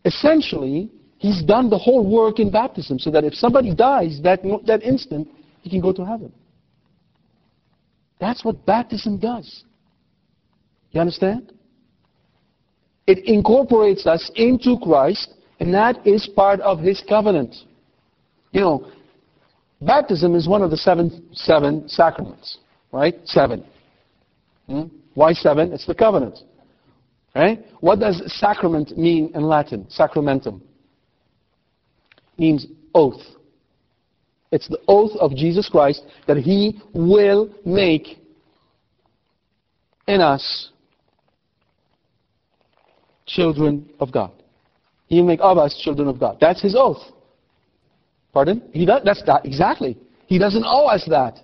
[0.05, 4.83] Essentially, he's done the whole work in baptism so that if somebody dies that, that
[4.83, 5.27] instant,
[5.61, 6.31] he can go to heaven.
[8.19, 9.63] That's what baptism does.
[10.91, 11.53] You understand?
[13.09, 17.55] It incorporates us into Christ, and that is part of His covenant.
[18.51, 18.91] You know,
[19.81, 22.59] baptism is one of the seven, seven sacraments,
[22.91, 23.15] right?
[23.25, 23.65] Seven.
[24.67, 24.83] Hmm?
[25.15, 25.73] Why seven?
[25.73, 26.37] It's the covenant.
[27.33, 27.65] Right?
[27.79, 29.87] What does sacrament mean in Latin?
[29.89, 30.61] Sacramentum.
[32.37, 33.21] Means oath.
[34.51, 38.19] It's the oath of Jesus Christ that He will make
[40.07, 40.69] in us
[43.29, 44.31] children of God.
[45.07, 46.37] He will make of us children of God.
[46.39, 47.01] That's his oath.
[48.33, 48.61] Pardon?
[48.71, 49.97] He does, that's that, exactly.
[50.27, 51.39] He doesn't owe us that.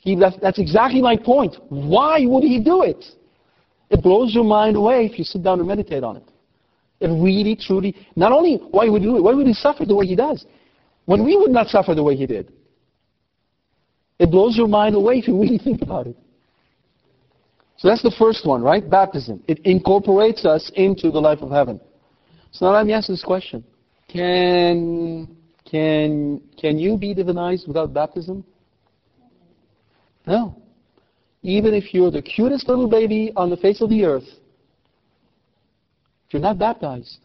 [0.00, 1.54] He, that's, that's exactly my point.
[1.68, 3.04] Why would he do it?
[3.90, 6.24] It blows your mind away if you sit down and meditate on it.
[6.98, 9.94] It really, truly, not only why would he do it, why would he suffer the
[9.94, 10.44] way he does?
[11.04, 12.52] When we would not suffer the way he did.
[14.18, 16.16] It blows your mind away if you really think about it.
[17.82, 18.88] So that's the first one, right?
[18.88, 19.42] Baptism.
[19.48, 21.80] It incorporates us into the life of heaven.
[22.52, 23.64] So now let me ask this question.
[24.06, 25.36] Can,
[25.68, 28.44] can, can you be divinized without baptism?
[30.28, 30.62] No.
[31.42, 34.28] Even if you're the cutest little baby on the face of the earth,
[36.28, 37.18] if you're not baptized,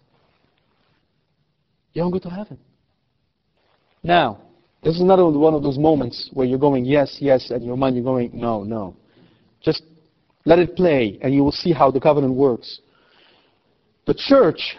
[1.94, 2.58] you don't go to heaven.
[4.02, 4.40] Now,
[4.82, 7.96] this is another one of those moments where you're going yes, yes, and your mind
[7.96, 8.96] you're going no, no.
[9.62, 9.84] Just
[10.48, 12.80] let it play, and you will see how the covenant works.
[14.06, 14.78] The church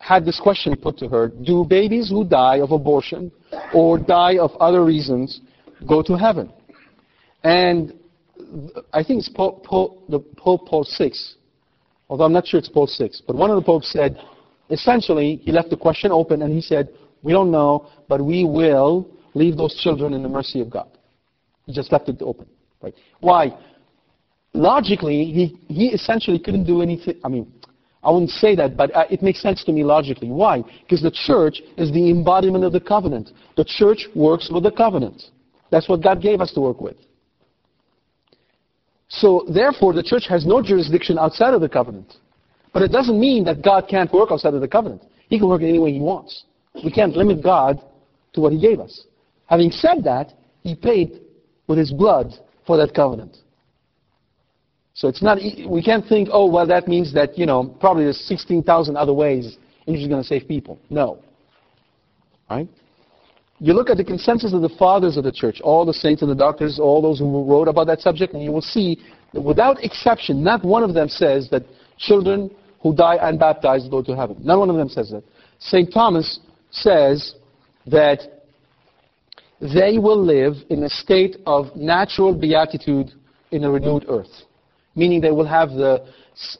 [0.00, 3.30] had this question put to her Do babies who die of abortion
[3.72, 5.40] or die of other reasons
[5.86, 6.52] go to heaven?
[7.44, 7.92] And
[8.92, 11.12] I think it's Pope, Pope, the Pope Paul VI,
[12.08, 14.18] although I'm not sure it's Paul VI, but one of the popes said,
[14.68, 16.88] essentially, he left the question open and he said,
[17.22, 20.88] we don't know, but we will leave those children in the mercy of God.
[21.66, 22.46] He just left it open.
[22.82, 22.94] Right?
[23.20, 23.56] Why?
[24.54, 27.16] Logically, he, he essentially couldn't do anything.
[27.24, 27.52] I mean,
[28.04, 30.28] I wouldn't say that, but uh, it makes sense to me logically.
[30.28, 30.62] Why?
[30.82, 33.30] Because the church is the embodiment of the covenant.
[33.56, 35.22] The church works with the covenant.
[35.70, 36.96] That's what God gave us to work with.
[39.08, 42.14] So therefore, the church has no jurisdiction outside of the covenant.
[42.72, 45.02] But it doesn't mean that God can't work outside of the covenant.
[45.28, 46.44] He can work in any way he wants.
[46.84, 47.80] We can't limit God
[48.34, 49.04] to what he gave us.
[49.46, 51.20] Having said that, he paid
[51.66, 52.34] with his blood
[52.66, 53.38] for that covenant.
[54.94, 58.20] So it's not, we can't think, oh, well, that means that, you know, probably there's
[58.20, 60.78] 16,000 other ways and he's going to save people.
[60.88, 61.18] No.
[62.48, 62.68] Right?
[63.58, 66.30] You look at the consensus of the fathers of the church, all the saints and
[66.30, 69.00] the doctors, all those who wrote about that subject, and you will see
[69.32, 71.64] that without exception, not one of them says that
[71.98, 74.36] children who die unbaptized go to heaven.
[74.40, 75.24] Not one of them says that.
[75.58, 75.92] St.
[75.92, 77.34] Thomas says
[77.86, 78.20] that
[79.60, 83.12] they will live in a state of natural beatitude
[83.50, 84.42] in a renewed earth,
[84.94, 86.06] meaning they will have the,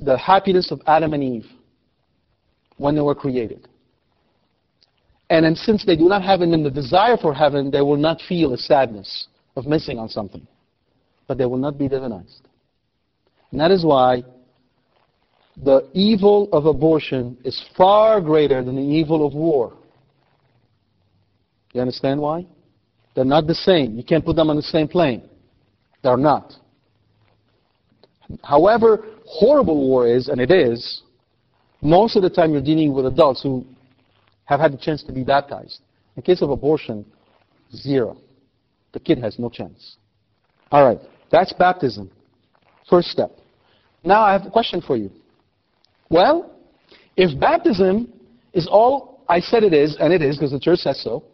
[0.01, 1.47] the happiness of Adam and Eve
[2.77, 3.69] when they were created.
[5.31, 8.21] And since they do not have in them the desire for heaven, they will not
[8.29, 10.47] feel a sadness of missing on something.
[11.27, 12.43] But they will not be divinized.
[13.51, 14.23] And that is why
[15.57, 19.73] the evil of abortion is far greater than the evil of war.
[21.73, 22.47] You understand why?
[23.15, 23.97] They're not the same.
[23.97, 25.23] You can't put them on the same plane.
[26.03, 26.53] They're not.
[28.43, 31.03] However horrible war is, and it is,
[31.83, 33.65] most of the time you're dealing with adults who
[34.47, 35.81] have had the chance to be baptized.
[36.17, 37.05] In case of abortion,
[37.75, 38.17] zero.
[38.93, 39.97] The kid has no chance.
[40.71, 40.99] All right,
[41.31, 42.11] that's baptism.
[42.89, 43.33] First step.
[44.05, 45.11] Now I have a question for you.
[46.11, 46.53] Well,
[47.17, 48.13] if baptism
[48.53, 51.25] is all I said it is, and it is because the church says so,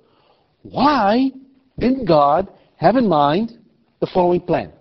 [0.62, 1.30] why
[1.78, 3.58] didn't God have in mind
[4.00, 4.72] the following plan?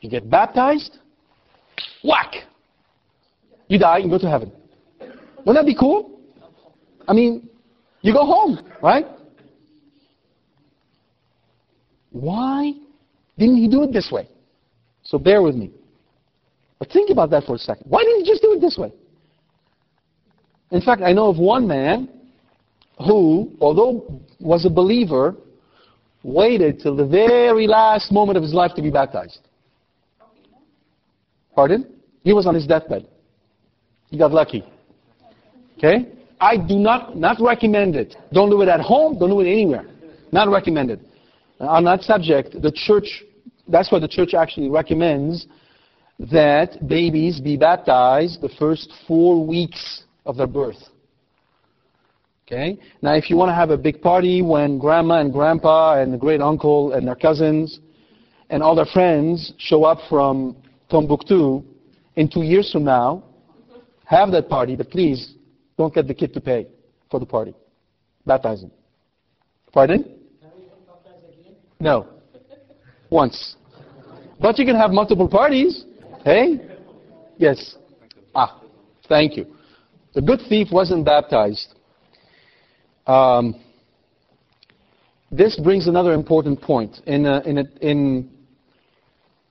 [0.00, 0.98] You get baptized,
[2.04, 2.44] whack!
[3.68, 4.52] You die and go to heaven.
[5.44, 6.20] Wouldn't that be cool?
[7.08, 7.48] I mean,
[8.02, 9.06] you go home, right?
[12.10, 12.72] Why
[13.38, 14.28] didn't he do it this way?
[15.02, 15.70] So bear with me.
[16.78, 17.86] But think about that for a second.
[17.88, 18.92] Why didn't he just do it this way?
[20.70, 22.08] In fact, I know of one man
[22.98, 25.36] who, although was a believer,
[26.22, 29.40] waited till the very last moment of his life to be baptized.
[31.56, 31.86] Pardon?
[32.22, 33.08] He was on his deathbed.
[34.10, 34.62] He got lucky.
[35.78, 36.06] Okay?
[36.38, 38.14] I do not, not recommend it.
[38.32, 39.18] Don't do it at home.
[39.18, 39.86] Don't do it anywhere.
[40.30, 41.00] Not recommended.
[41.58, 43.24] Uh, on that subject, the church,
[43.66, 45.46] that's what the church actually recommends
[46.18, 50.82] that babies be baptized the first four weeks of their birth.
[52.46, 52.78] Okay?
[53.00, 56.18] Now, if you want to have a big party when grandma and grandpa and the
[56.18, 57.80] great uncle and their cousins
[58.50, 60.56] and all their friends show up from
[60.90, 61.64] Timbuktu
[62.16, 63.24] in two years from now,
[64.04, 65.34] have that party, but please
[65.76, 66.66] don't get the kid to pay
[67.10, 67.54] for the party.
[68.24, 68.70] Baptize him.
[69.72, 70.18] Pardon?
[71.78, 72.06] No.
[73.10, 73.56] Once.
[74.40, 75.84] But you can have multiple parties.
[76.24, 76.60] Hey?
[77.36, 77.76] Yes.
[78.34, 78.60] Ah,
[79.08, 79.46] thank you.
[80.14, 81.74] The good thief wasn't baptized.
[83.06, 83.60] Um,
[85.30, 87.00] this brings another important point.
[87.06, 88.30] In, uh, in, a, in,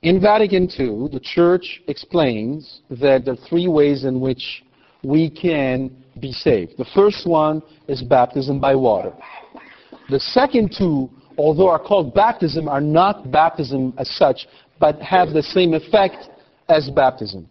[0.02, 4.64] in Vatican II, the Church explains that there are three ways in which
[5.02, 5.90] we can
[6.20, 6.74] be saved.
[6.76, 9.12] The first one is baptism by water.
[10.10, 14.46] The second two, although are called baptism, are not baptism as such,
[14.78, 16.28] but have the same effect
[16.68, 17.48] as baptism.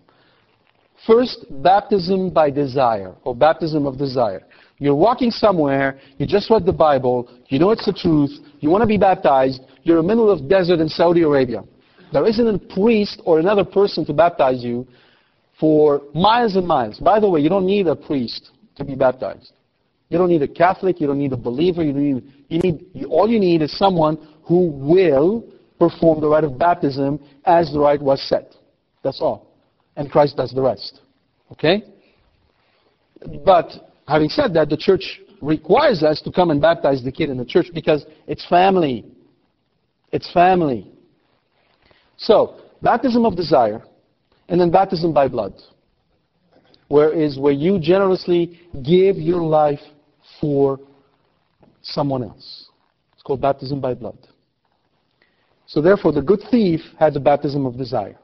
[1.06, 4.44] First, baptism by desire, or baptism of desire.
[4.78, 8.82] You're walking somewhere, you just read the Bible, you know it's the truth, you want
[8.82, 11.64] to be baptized, you're in the middle of desert in Saudi Arabia.
[12.12, 14.88] There isn't a priest or another person to baptize you
[15.60, 17.00] for miles and miles.
[17.00, 19.52] By the way, you don't need a priest to be baptized.
[20.10, 23.28] You don't need a Catholic, you don't need a believer, you need, you need all
[23.28, 25.44] you need is someone who will
[25.80, 28.54] perform the rite of baptism as the rite was set.
[29.04, 29.52] That's all.
[29.96, 31.02] And Christ does the rest.
[31.52, 31.84] Okay?
[33.44, 33.72] But
[34.08, 37.46] having said that, the church requires us to come and baptize the kid in the
[37.46, 39.06] church because it's family.
[40.12, 40.92] It's family.
[42.18, 43.84] So, baptism of desire,
[44.48, 45.54] and then baptism by blood,
[46.88, 49.82] where is where you generously give your life
[50.40, 50.80] for
[51.82, 52.70] someone else.
[53.14, 54.18] It's called baptism by blood.
[55.68, 58.18] So therefore, the good thief had the baptism of desire,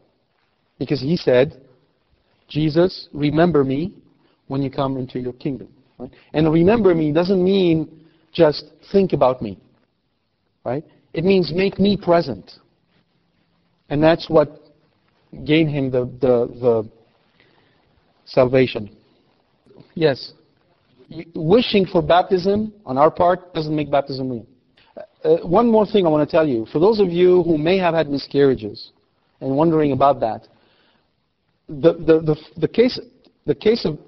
[0.77, 1.61] because he said,
[2.47, 3.93] "Jesus, remember me
[4.47, 6.11] when you come into your kingdom." Right?
[6.33, 7.87] And remember me doesn't mean
[8.31, 9.57] just think about me,
[10.63, 10.83] right?
[11.13, 12.59] It means make me present.
[13.91, 14.57] And that's what
[15.43, 16.89] gained him the, the, the
[18.25, 18.95] salvation.
[19.95, 20.31] Yes.
[21.35, 24.47] Wishing for baptism on our part doesn't make baptism real.
[25.25, 26.65] Uh, one more thing I want to tell you.
[26.71, 28.91] For those of you who may have had miscarriages
[29.41, 30.47] and wondering about that,
[31.67, 32.97] the, the, the, the, case,
[33.45, 33.99] the case of.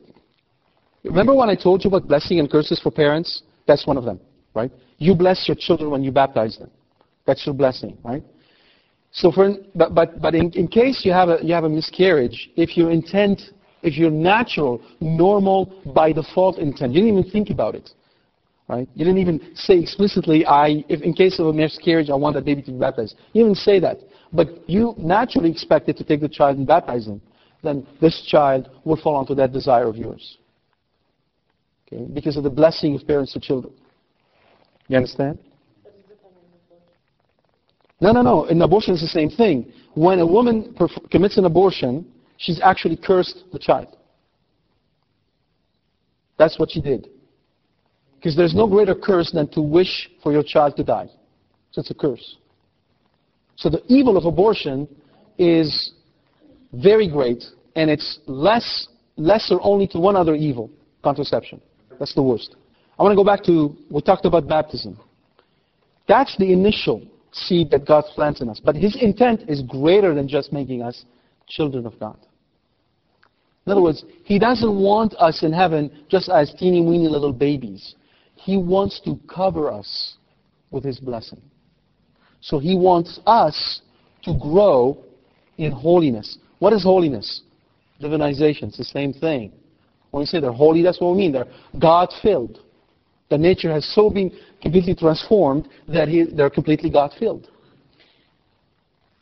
[1.04, 3.44] Remember when I told you about blessing and curses for parents?
[3.68, 4.22] That's one of them,
[4.54, 4.72] right?
[4.98, 6.72] You bless your children when you baptize them.
[7.26, 8.24] That's your blessing, right?
[9.14, 12.50] So for, but, but, but in, in case you have, a, you have a miscarriage,
[12.56, 13.42] if your intent,
[13.84, 17.92] if your natural, normal, by default intent, you didn't even think about it,
[18.68, 18.90] right?
[18.96, 22.46] You didn't even say explicitly, I, if in case of a miscarriage, I want that
[22.46, 23.16] baby to be baptized.
[23.34, 24.00] You didn't say that.
[24.34, 27.22] But you naturally expected to take the child and baptize him.
[27.62, 30.40] Then this child will fall onto that desire of yours.
[31.86, 32.04] Okay?
[32.12, 33.76] Because of the blessing of parents to children.
[34.88, 35.38] You understand?
[38.04, 38.44] No, no, no.
[38.48, 39.72] In abortion, it's the same thing.
[39.94, 43.96] When a woman perf- commits an abortion, she's actually cursed the child.
[46.38, 47.08] That's what she did.
[48.18, 51.08] Because there's no greater curse than to wish for your child to die.
[51.72, 52.36] So it's a curse.
[53.56, 54.86] So the evil of abortion
[55.38, 55.94] is
[56.74, 57.42] very great,
[57.78, 60.70] and it's less, lesser only to one other evil,
[61.06, 61.62] contraception.
[62.00, 62.58] That's the worst.
[63.00, 65.00] I want to go back to, we talked about baptism.
[66.06, 68.60] That's the initial seed that God plants in us.
[68.64, 71.06] But his intent is greater than just making us
[71.48, 72.18] children of God.
[73.66, 77.96] In other words, he doesn't want us in heaven just as teeny weeny little babies.
[78.36, 80.16] He wants to cover us
[80.70, 81.42] with his blessing.
[82.42, 83.82] So he wants us
[84.24, 84.98] to grow
[85.58, 86.38] in holiness.
[86.60, 87.42] What is holiness?
[88.02, 88.64] Divinization.
[88.64, 89.54] It's the same thing.
[90.12, 91.32] When we say they're holy, that's what we mean.
[91.32, 91.48] They're
[91.80, 92.60] God filled.
[93.30, 97.50] The nature has so been completely transformed that he, they're completely God-filled.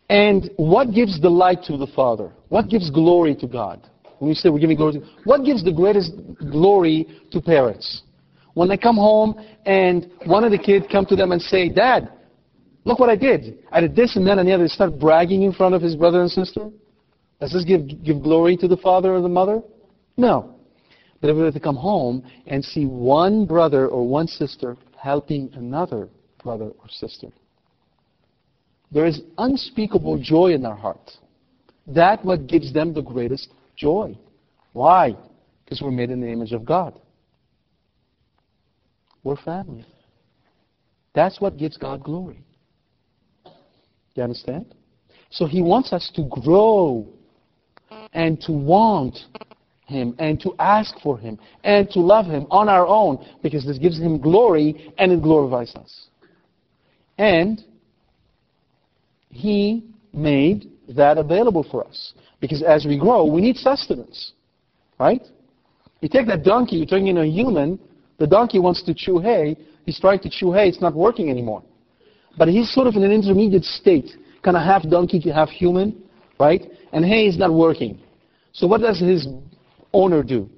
[0.09, 2.33] And what gives delight to the Father?
[2.49, 3.87] What gives glory to God?
[4.19, 6.11] When you say we're giving glory to what gives the greatest
[6.51, 8.03] glory to parents?
[8.53, 12.11] When they come home and one of the kids come to them and say, Dad,
[12.83, 13.59] look what I did.
[13.71, 14.65] I did this and that and the other.
[14.65, 16.69] They start bragging in front of his brother and sister.
[17.39, 19.61] Does this give, give glory to the father or the mother?
[20.17, 20.55] No.
[21.21, 26.09] But if they come home and see one brother or one sister helping another
[26.43, 27.27] brother or sister,
[28.91, 31.11] there is unspeakable joy in their heart.
[31.87, 34.17] That what gives them the greatest joy.
[34.73, 35.15] Why?
[35.63, 36.99] Because we're made in the image of God.
[39.23, 39.85] We're family.
[41.13, 42.43] That's what gives God glory.
[44.15, 44.73] You understand?
[45.29, 47.07] So he wants us to grow
[48.13, 49.17] and to want
[49.91, 53.77] him and to ask for Him and to love Him on our own because this
[53.77, 56.07] gives Him glory and it glorifies us.
[57.17, 57.63] And
[59.29, 64.31] He made that available for us because as we grow, we need sustenance.
[64.99, 65.21] Right?
[66.01, 67.79] You take that donkey, you turn it into a human,
[68.17, 71.63] the donkey wants to chew hay, he's trying to chew hay, it's not working anymore.
[72.37, 74.09] But he's sort of in an intermediate state,
[74.43, 76.03] kind of half donkey, to half human,
[76.39, 76.61] right?
[76.93, 77.99] And hay is not working.
[78.53, 79.27] So what does his
[79.93, 80.49] owner do?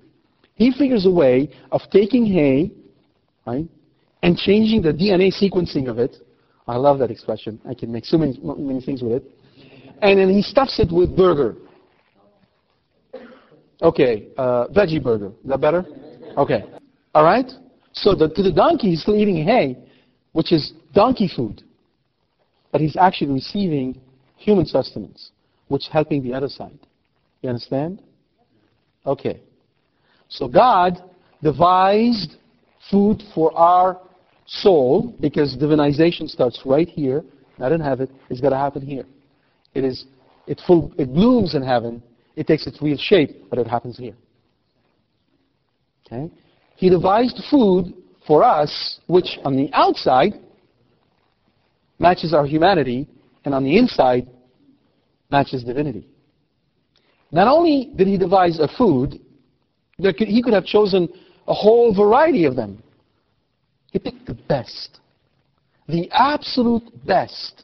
[0.56, 2.72] He figures a way of taking hay,
[3.46, 3.68] right,
[4.22, 6.16] and changing the DNA sequencing of it.
[6.68, 7.60] I love that expression.
[7.68, 9.24] I can make so many, many things with it.
[10.02, 11.56] And then he stuffs it with burger.
[13.82, 15.28] Okay, uh, veggie burger.
[15.28, 15.86] Is that better?
[16.38, 16.64] Okay.
[17.14, 17.50] All right?
[17.92, 19.78] So the, to the donkey, he's still eating hay,
[20.32, 21.64] which is donkey food.
[22.72, 24.00] But he's actually receiving
[24.38, 25.32] human sustenance,
[25.68, 26.80] which is helping the other side.
[27.42, 28.02] You understand?
[29.06, 29.42] Okay.
[30.30, 31.04] So God
[31.42, 32.38] devised
[32.90, 34.00] food for our
[34.46, 37.24] soul because divinization starts right here,
[37.58, 38.10] not in heaven.
[38.30, 39.06] It's got to happen here.
[39.74, 40.06] It is.
[40.48, 40.94] It full.
[40.98, 42.02] It blooms in heaven.
[42.36, 44.16] It takes its real shape, but it happens here.
[46.06, 46.32] Okay.
[46.76, 47.94] He devised food
[48.26, 50.34] for us, which on the outside
[52.00, 53.08] matches our humanity,
[53.46, 54.28] and on the inside
[55.30, 56.08] matches divinity.
[57.34, 59.20] Not only did he devise a food,
[60.00, 61.10] could, he could have chosen
[61.48, 62.82] a whole variety of them.
[63.92, 65.00] He picked the best,
[65.88, 67.64] the absolute best.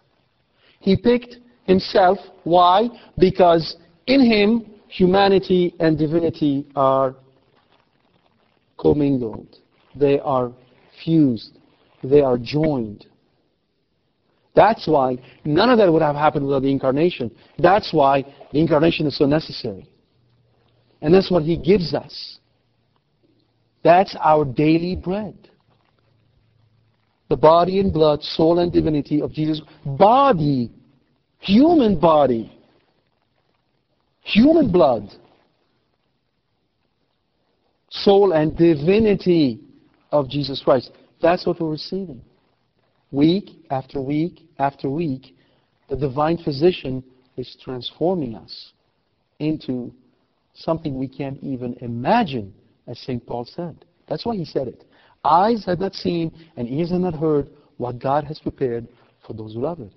[0.80, 2.18] He picked himself.
[2.44, 2.90] Why?
[3.20, 7.16] Because in him, humanity and divinity are
[8.80, 9.58] commingled.
[9.96, 10.52] They are
[11.04, 11.60] fused.
[12.04, 13.06] They are joined.
[14.60, 17.32] That's why none of that would have happened without the incarnation.
[17.58, 19.88] That's why the incarnation is so necessary.
[21.02, 22.40] And that's what he gives us.
[23.86, 25.48] That's our daily bread.
[27.30, 29.62] The body and blood, soul and divinity of Jesus.
[29.86, 30.74] Body.
[31.38, 32.52] Human body.
[34.24, 35.10] Human blood.
[37.92, 39.62] Soul and divinity
[40.12, 40.92] of Jesus Christ.
[41.22, 42.22] That's what we're receiving.
[43.12, 45.36] Week after week after week,
[45.90, 47.04] the divine physician
[47.38, 48.74] is transforming us
[49.40, 49.92] into
[50.54, 52.54] something we can't even imagine,
[52.88, 53.26] as St.
[53.26, 53.86] Paul said.
[54.08, 54.84] That's why he said it.
[55.24, 58.88] Eyes have not seen and ears have not heard what God has prepared
[59.26, 59.92] for those who love it.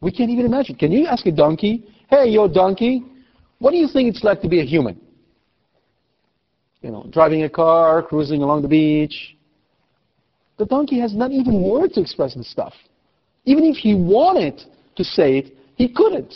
[0.00, 0.76] We can't even imagine.
[0.76, 3.04] Can you ask a donkey, hey, yo, donkey,
[3.58, 5.00] what do you think it's like to be a human?
[6.80, 9.36] You know, driving a car, cruising along the beach,
[10.58, 12.74] the donkey has not even words to express this stuff.
[13.44, 14.62] Even if he wanted
[14.96, 16.34] to say it, he couldn't.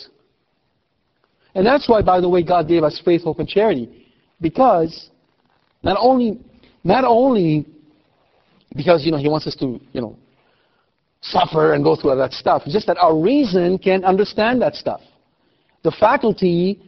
[1.55, 4.07] And that's why, by the way, God gave us faith, hope, and charity.
[4.41, 5.09] Because
[5.83, 6.39] not only,
[6.83, 7.65] not only
[8.75, 10.17] because, you know, he wants us to, you know,
[11.21, 12.63] suffer and go through all that stuff.
[12.65, 15.01] It's just that our reason can't understand that stuff.
[15.83, 16.81] The faculty,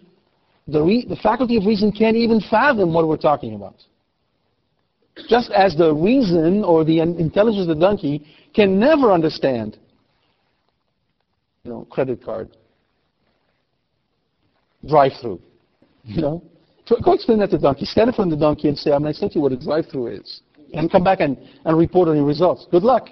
[0.67, 3.75] the, re- the faculty of reason can't even fathom what we're talking about.
[5.27, 9.77] Just as the reason or the intelligence of the donkey can never understand,
[11.63, 12.55] you know, credit card,
[14.87, 15.41] drive-through,
[16.03, 16.43] you know.
[17.03, 17.85] Go explain that to the donkey.
[17.85, 19.57] Stand in front of the donkey and say, I'm going to tell you what a
[19.57, 20.41] drive-through is.
[20.73, 22.67] And come back and, and report on your results.
[22.71, 23.09] Good luck.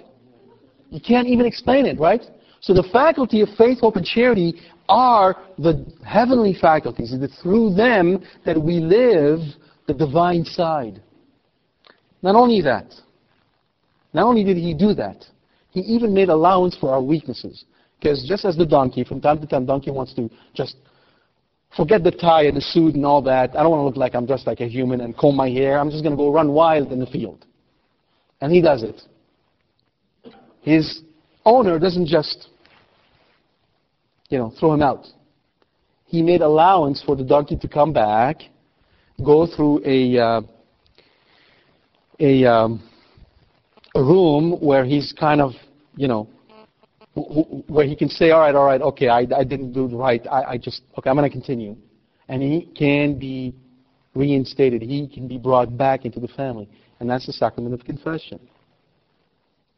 [0.90, 2.22] You can't even explain it, right?
[2.60, 7.12] So the faculty of faith, hope, and charity are the heavenly faculties.
[7.12, 9.40] It's through them that we live
[9.86, 11.02] the divine side.
[12.22, 12.92] Not only that,
[14.12, 15.24] not only did he do that,
[15.70, 17.64] he even made allowance for our weaknesses.
[17.98, 20.76] Because just as the donkey, from time to time, donkey wants to just
[21.76, 23.50] forget the tie and the suit and all that.
[23.50, 25.78] I don't want to look like I'm dressed like a human and comb my hair.
[25.78, 27.44] I'm just going to go run wild in the field.
[28.40, 29.02] And he does it.
[30.62, 31.02] His
[31.44, 32.48] owner doesn't just,
[34.28, 35.06] you know, throw him out.
[36.06, 38.42] He made allowance for the donkey to come back,
[39.24, 40.40] go through a uh,
[42.18, 42.82] a, um,
[43.94, 45.52] a room where he's kind of,
[45.96, 46.28] you know,
[47.66, 50.24] where he can say, all right, all right, okay, I, I didn't do it right.
[50.30, 51.76] I, I just, okay, I'm going to continue.
[52.28, 53.54] And he can be
[54.14, 54.82] reinstated.
[54.82, 56.68] He can be brought back into the family.
[57.00, 58.40] And that's the sacrament of confession.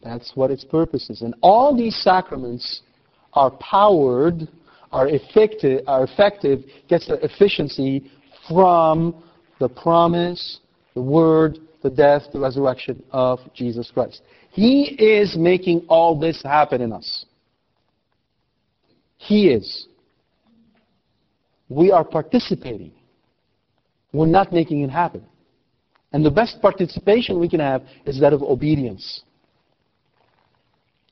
[0.03, 1.23] That's what its purpose is.
[1.23, 2.83] And all these sacraments
[3.35, 4.49] are powered,
[4.93, 8.11] are effective, are effective gets their efficiency
[8.49, 9.23] from
[9.59, 10.61] the promise,
[10.95, 14.23] the word, the death, the resurrection of Jesus Christ.
[14.51, 17.25] He is making all this happen in us.
[19.17, 19.87] He is.
[21.69, 22.93] We are participating.
[24.13, 25.25] We're not making it happen.
[26.13, 29.23] And the best participation we can have is that of obedience.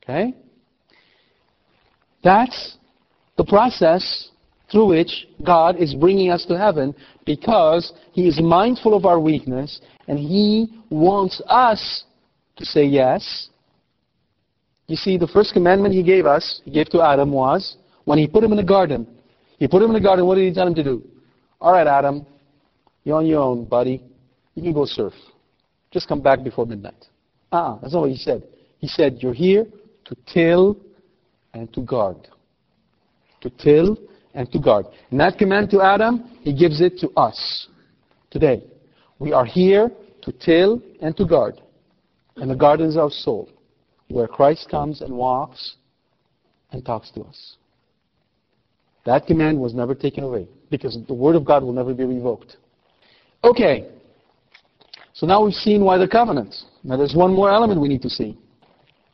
[0.02, 0.34] Okay?
[2.24, 2.76] That's
[3.36, 4.30] the process
[4.70, 6.94] through which God is bringing us to heaven
[7.24, 12.04] because He is mindful of our weakness and He wants us
[12.56, 13.48] to say yes.
[14.86, 18.26] You see, the first commandment He gave us, He gave to Adam was when He
[18.26, 19.06] put him in the garden.
[19.58, 21.02] He put him in the garden, what did He tell him to do?
[21.60, 22.26] All right, Adam,
[23.04, 24.02] you're on your own, buddy.
[24.54, 25.14] You can go surf.
[25.90, 27.06] Just come back before midnight.
[27.50, 28.42] Ah, uh-uh, that's not what He said.
[28.78, 29.66] He said, You're here
[30.04, 30.78] to till
[31.54, 32.28] and to guard.
[33.40, 33.96] To till
[34.38, 34.86] and to guard.
[35.10, 37.66] And that command to Adam, he gives it to us.
[38.30, 38.62] today.
[39.18, 39.90] We are here
[40.22, 41.60] to till and to guard.
[42.36, 43.48] And the garden is our soul,
[44.08, 45.76] where Christ comes and walks
[46.70, 47.56] and talks to us.
[49.06, 52.58] That command was never taken away because the Word of God will never be revoked.
[53.42, 53.88] Okay.
[55.14, 56.54] So now we've seen why the covenant.
[56.84, 58.38] Now there's one more element we need to see.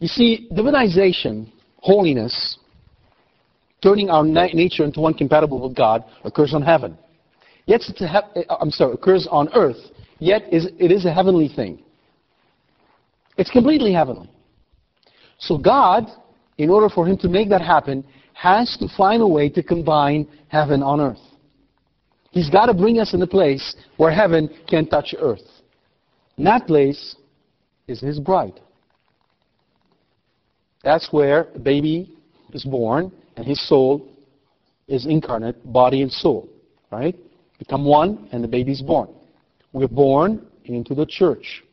[0.01, 2.59] You see, divinization, holiness,
[3.85, 6.97] turning our na- nature into one compatible with God, occurs on heaven.
[7.67, 9.83] Yet he- eh, I'm sorry, occurs on earth.
[10.19, 11.83] Yet is, it is a heavenly thing.
[13.37, 14.31] It's completely heavenly.
[15.39, 16.11] So God,
[16.57, 20.27] in order for Him to make that happen, has to find a way to combine
[20.49, 21.25] heaven on earth.
[22.31, 25.47] He's got to bring us in a place where heaven can touch earth.
[26.37, 27.17] And that place
[27.87, 28.61] is His bride.
[30.83, 32.17] That's where a baby
[32.53, 34.09] is born and his soul
[34.89, 36.49] is incarnate, body and soul.
[36.91, 37.17] Right?
[37.59, 39.09] Become one and the baby is born.
[39.73, 41.65] We're born into the church.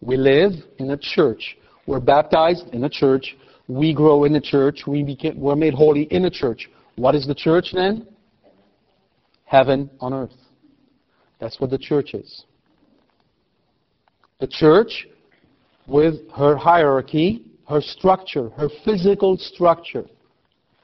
[0.00, 1.56] We live in a church.
[1.86, 3.36] We're baptized in a church.
[3.68, 4.82] We grow in the church.
[4.86, 6.68] We became, we're made holy in the church.
[6.96, 8.06] What is the church then?
[9.44, 10.34] Heaven on earth.
[11.38, 12.44] That's what the church is.
[14.40, 15.06] The church,
[15.86, 20.04] with her hierarchy, her structure, her physical structure,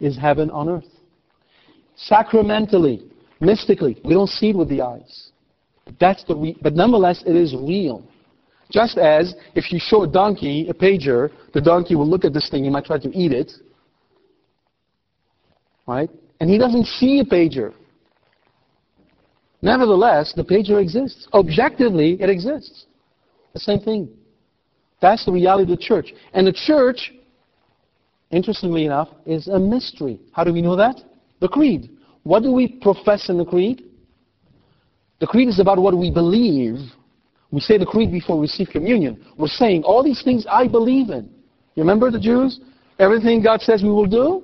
[0.02, 0.88] is heaven on earth.
[1.96, 5.30] Sacramentally, mystically, we don't see it with the eyes.
[5.98, 8.04] That's the re- but nonetheless, it is real.
[8.70, 12.48] Just as if you show a donkey a pager, the donkey will look at this
[12.50, 13.52] thing, he might try to eat it.
[15.86, 16.10] Right?
[16.40, 17.72] And he doesn't see a pager.
[19.60, 21.28] Nevertheless, the pager exists.
[21.32, 22.86] Objectively, it exists.
[23.52, 24.08] The same thing.
[25.00, 26.12] That's the reality of the church.
[26.32, 27.12] And the church,
[28.32, 30.18] interestingly enough, is a mystery.
[30.32, 30.96] How do we know that?
[31.40, 31.90] The creed.
[32.24, 33.84] What do we profess in the creed?
[35.20, 36.78] The creed is about what we believe.
[37.50, 39.24] We say the creed before we receive communion.
[39.36, 41.30] We're saying all these things I believe in.
[41.74, 42.60] You remember the Jews?
[42.98, 44.42] Everything God says we will do?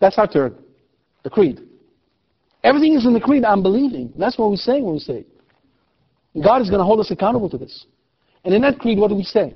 [0.00, 0.54] That's our turn.
[1.22, 1.60] The creed.
[2.62, 4.12] Everything is in the creed I'm believing.
[4.18, 5.28] That's what we say when we say it.
[6.42, 7.86] God is going to hold us accountable to this.
[8.44, 9.54] And in that creed, what do we say?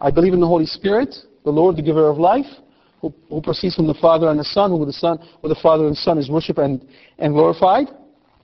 [0.00, 1.14] I believe in the Holy Spirit,
[1.48, 2.46] the Lord, the giver of life,
[3.00, 5.86] who, who proceeds from the Father and the Son, who the Son, with the Father
[5.86, 6.86] and the Son is worshipped and,
[7.18, 7.86] and glorified.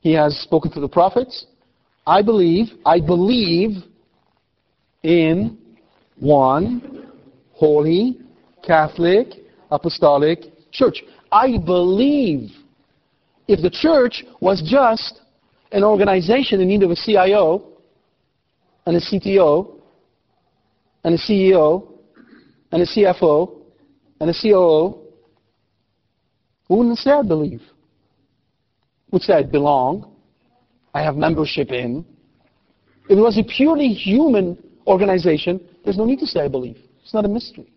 [0.01, 1.47] He has spoken to the prophets.
[2.07, 3.83] I believe, I believe
[5.03, 5.59] in
[6.19, 7.11] one
[7.53, 8.21] holy,
[8.67, 9.29] Catholic,
[9.71, 10.39] apostolic
[10.73, 11.03] church.
[11.31, 12.51] I believe.
[13.47, 15.21] If the church was just
[15.73, 17.67] an organization in need of a CIO
[18.87, 19.75] and a CTO
[21.05, 21.94] and a CEO
[22.75, 23.53] and a CFO
[24.21, 24.99] and a COO,
[26.69, 27.63] wouldn't say I believe.
[29.13, 30.13] We'd say I belong.
[30.93, 32.05] I have membership in.
[33.09, 34.59] If it was a purely human
[34.89, 36.79] organization, there's no need to say I believe.
[37.01, 37.73] It's not a mystery.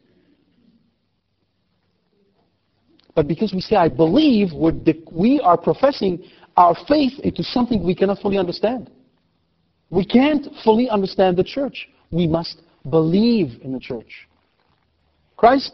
[3.13, 4.49] But because we say I believe,
[5.11, 6.23] we are professing
[6.55, 8.89] our faith into something we cannot fully understand.
[9.91, 11.87] We can't fully understand the church.
[12.09, 14.27] We must believe in the church.
[15.37, 15.71] Christ.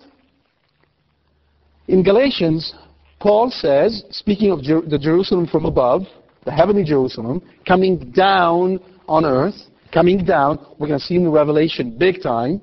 [1.88, 2.74] In Galatians,
[3.20, 6.03] Paul says, speaking of Jer- the Jerusalem from above,
[6.45, 9.55] the heavenly Jerusalem, coming down on earth,
[9.93, 12.61] coming down, we're going to see in the Revelation big time.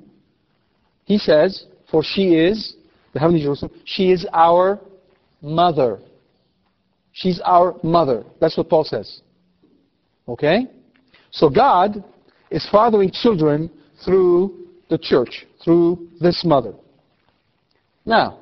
[1.05, 2.76] He says, For she is,
[3.14, 4.78] the heavenly Jerusalem, she is our
[5.40, 6.01] mother.
[7.12, 8.24] She's our mother.
[8.40, 9.22] That's what Paul says.
[10.28, 10.66] Okay?
[11.30, 12.05] So God
[12.51, 13.70] is fathering children
[14.05, 16.74] through the church, through this mother.
[18.11, 18.40] Now,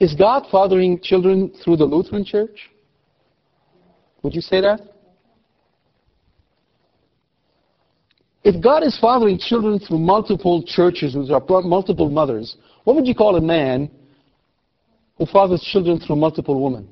[0.00, 2.68] is God fathering children through the Lutheran Church?
[4.22, 4.80] Would you say that?
[8.42, 11.28] If God is fathering children through multiple churches with
[11.64, 13.88] multiple mothers, what would you call a man
[15.16, 16.88] who fathers children through multiple women?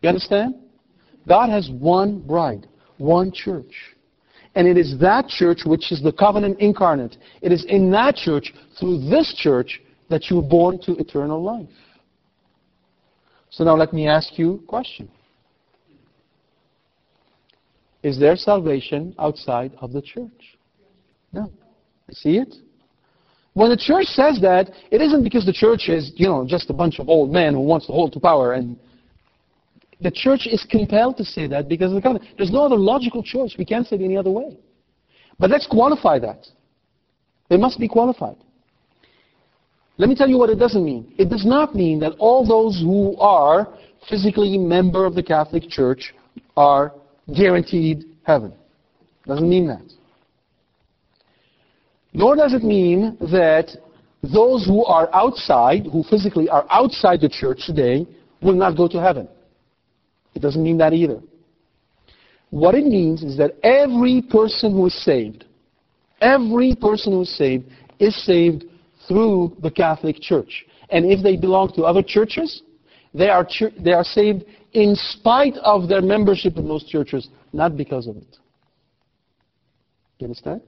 [0.00, 0.54] You understand?
[1.28, 2.66] God has one bride,
[2.96, 3.74] one church.
[4.54, 7.18] And it is that church which is the covenant incarnate.
[7.42, 9.82] It is in that church, through this church,
[10.14, 11.76] that you were born to eternal life.
[13.50, 15.10] So now let me ask you a question.
[18.04, 20.56] Is there salvation outside of the church?
[21.32, 21.50] No.
[22.12, 22.54] See it?
[23.54, 26.72] When the church says that, it isn't because the church is, you know, just a
[26.72, 28.78] bunch of old men who wants to hold to power and
[30.00, 32.28] the church is compelled to say that because of the covenant.
[32.36, 33.56] There's no other logical choice.
[33.58, 34.56] We can't say it any other way.
[35.40, 36.46] But let's qualify that.
[37.48, 38.36] They must be qualified.
[39.96, 41.12] Let me tell you what it doesn't mean.
[41.18, 43.68] It does not mean that all those who are
[44.08, 46.14] physically member of the Catholic Church
[46.56, 46.92] are
[47.34, 48.52] guaranteed heaven.
[49.26, 49.82] Doesn't mean that.
[52.12, 53.70] Nor does it mean that
[54.22, 58.06] those who are outside, who physically are outside the church today,
[58.42, 59.28] will not go to heaven.
[60.34, 61.20] It doesn't mean that either.
[62.50, 65.44] What it means is that every person who is saved,
[66.20, 67.64] every person who is saved,
[67.98, 68.64] is saved
[69.08, 70.64] through the Catholic Church.
[70.90, 72.62] And if they belong to other churches,
[73.12, 73.46] they are,
[73.78, 78.38] they are saved in spite of their membership in those churches, not because of it.
[80.18, 80.62] You understand?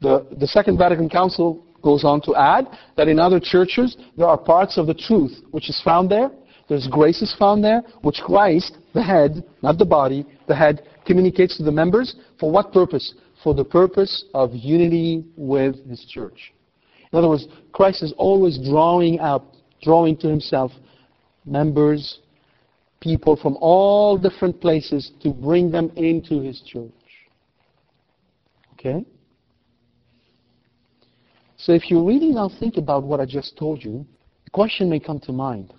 [0.00, 2.66] The, the Second Vatican Council goes on to add
[2.96, 6.30] that in other churches there are parts of the truth which is found there.
[6.68, 11.64] There's graces found there, which Christ, the head, not the body, the head, communicates to
[11.64, 12.14] the members.
[12.38, 13.14] For what purpose?
[13.42, 16.52] For the purpose of unity with his church.
[17.12, 19.44] In other words, Christ is always drawing out,
[19.82, 20.72] drawing to himself
[21.44, 22.20] members,
[23.00, 26.92] people from all different places to bring them into his church.
[28.74, 29.04] Okay?
[31.56, 34.06] So if you really now think about what I just told you,
[34.44, 35.74] the question may come to mind.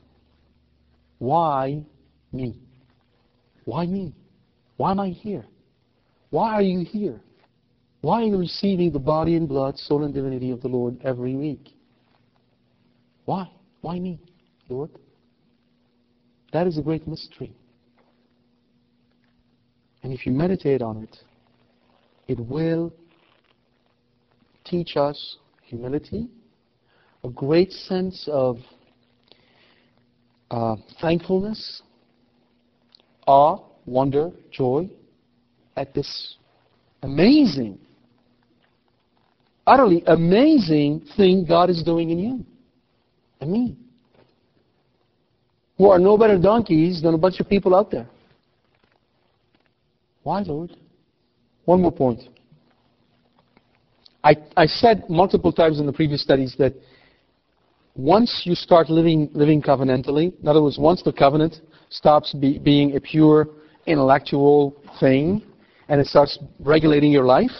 [1.17, 1.83] Why
[2.31, 2.55] me?
[3.65, 4.13] Why me?
[4.77, 5.45] Why am I here?
[6.29, 7.21] Why are you here?
[8.01, 11.35] Why are you receiving the body and blood, soul and divinity of the Lord every
[11.35, 11.69] week?
[13.25, 13.49] Why?
[13.81, 14.19] Why me,
[14.69, 14.89] Lord?
[16.51, 17.53] That is a great mystery.
[20.03, 21.15] And if you meditate on it,
[22.27, 22.91] it will
[24.65, 26.27] teach us humility,
[27.23, 28.57] a great sense of
[30.49, 31.81] uh, thankfulness,
[33.27, 34.89] awe, wonder, joy
[35.77, 36.35] at this
[37.03, 37.79] amazing,
[39.71, 42.45] utterly amazing thing God is doing in you
[43.39, 43.77] and me,
[45.77, 48.07] who are no better donkeys than a bunch of people out there.
[50.23, 50.75] Why, Lord?
[51.63, 52.19] One more point.
[54.25, 56.73] I, I said multiple times in the previous studies that
[57.95, 62.97] once you start living, living covenantally, in other words, once the covenant stops be, being
[62.97, 63.47] a pure
[63.85, 65.41] intellectual thing
[65.87, 67.51] and it starts regulating your life,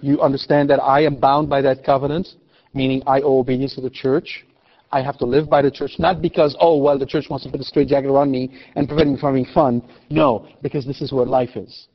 [0.00, 2.28] you understand that I am bound by that covenant,
[2.74, 4.44] meaning I owe obedience to the church.
[4.90, 7.50] I have to live by the church, not because, oh, well, the church wants to
[7.50, 9.82] put a straitjacket around me and prevent me from having fun.
[10.08, 11.88] No, because this is where life is.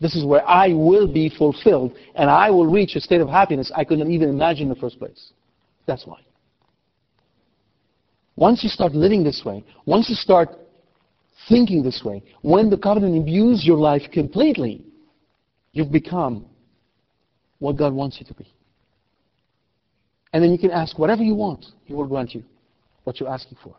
[0.00, 3.70] This is where I will be fulfilled and I will reach a state of happiness
[3.74, 5.32] I couldn't even imagine in the first place.
[5.86, 6.20] That's why.
[8.36, 10.50] Once you start living this way, once you start
[11.48, 14.84] thinking this way, when the covenant imbues your life completely,
[15.72, 16.46] you've become
[17.58, 18.46] what God wants you to be.
[20.32, 22.42] And then you can ask whatever you want, He will grant you
[23.04, 23.74] what you're asking for.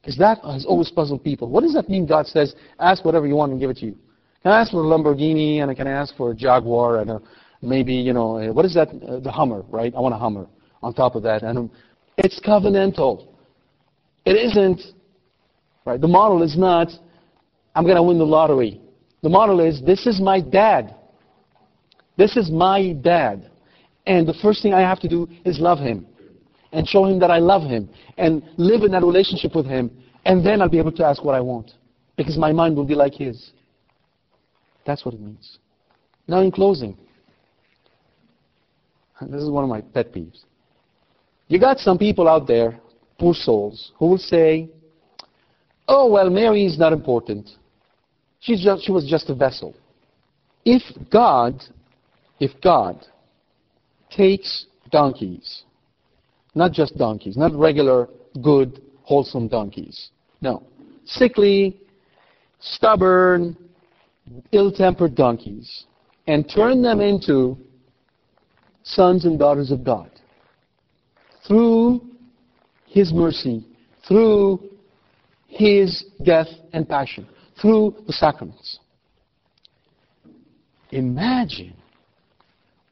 [0.00, 1.48] Because that has always puzzled people.
[1.48, 3.96] What does that mean God says, ask whatever you want and give it to you?
[4.42, 7.22] Can I ask for a Lamborghini and I can ask for a Jaguar and a,
[7.62, 8.88] maybe, you know, what is that?
[8.88, 9.92] Uh, the Hummer, right?
[9.96, 10.46] I want a Hummer
[10.82, 11.42] on top of that.
[11.42, 11.70] And um,
[12.18, 13.28] it's covenantal.
[14.26, 14.82] It isn't,
[15.86, 16.00] right?
[16.00, 16.88] The model is not,
[17.74, 18.80] I'm going to win the lottery.
[19.22, 20.94] The model is, this is my dad.
[22.16, 23.50] This is my dad.
[24.06, 26.06] And the first thing I have to do is love him
[26.72, 27.88] and show him that I love him
[28.18, 29.90] and live in that relationship with him.
[30.24, 31.72] And then I'll be able to ask what I want
[32.16, 33.52] because my mind will be like his.
[34.84, 35.58] That's what it means.
[36.26, 36.96] Now, in closing,
[39.20, 40.44] this is one of my pet peeves.
[41.48, 42.78] You got some people out there,
[43.18, 44.68] poor souls, who will say,
[45.88, 47.48] oh, well, Mary is not important.
[48.40, 49.74] She's just, she was just a vessel.
[50.64, 51.62] If God,
[52.40, 53.06] if God
[54.10, 55.62] takes donkeys,
[56.54, 58.08] not just donkeys, not regular,
[58.42, 60.10] good, wholesome donkeys,
[60.40, 60.62] no,
[61.04, 61.80] sickly,
[62.60, 63.56] stubborn,
[64.52, 65.84] ill-tempered donkeys
[66.26, 67.58] and turn them into
[68.82, 70.10] sons and daughters of God
[71.46, 72.02] through
[72.86, 73.66] His mercy,
[74.06, 74.62] through
[75.46, 77.28] His death and passion,
[77.60, 78.78] through the sacraments.
[80.90, 81.74] Imagine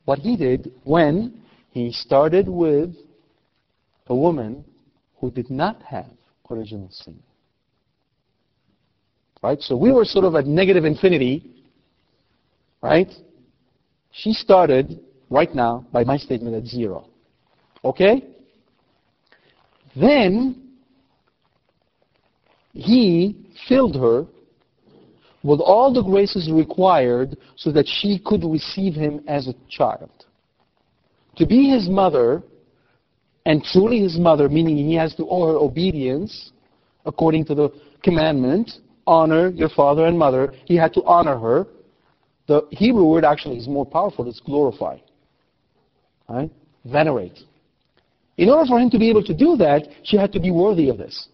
[0.05, 2.95] what He did when He started with
[4.09, 4.65] a woman
[5.19, 6.11] who did not have
[6.51, 7.19] original sin.
[9.43, 9.61] Right?
[9.61, 11.51] So we were sort of at negative infinity.
[12.81, 13.11] Right?
[14.13, 15.01] She started
[15.31, 17.09] right now by my statement at zero.
[17.85, 18.23] Okay?
[19.97, 20.63] Then
[22.73, 23.37] he
[23.69, 24.27] filled her
[25.43, 30.11] with all the graces required so that she could receive him as a child.
[31.37, 32.43] To be his mother,
[33.45, 36.53] and truly his mother, meaning he has to owe her obedience
[37.07, 37.71] according to the
[38.03, 38.71] commandment,
[39.07, 40.55] honor your father and mother.
[40.65, 41.67] He had to honor her.
[42.47, 44.29] The Hebrew word actually is more powerful.
[44.29, 44.99] It's glorify.
[46.29, 46.51] Right?
[46.85, 47.41] Venerate.
[48.37, 50.89] In order for him to be able to do that, she had to be worthy
[50.89, 51.29] of this.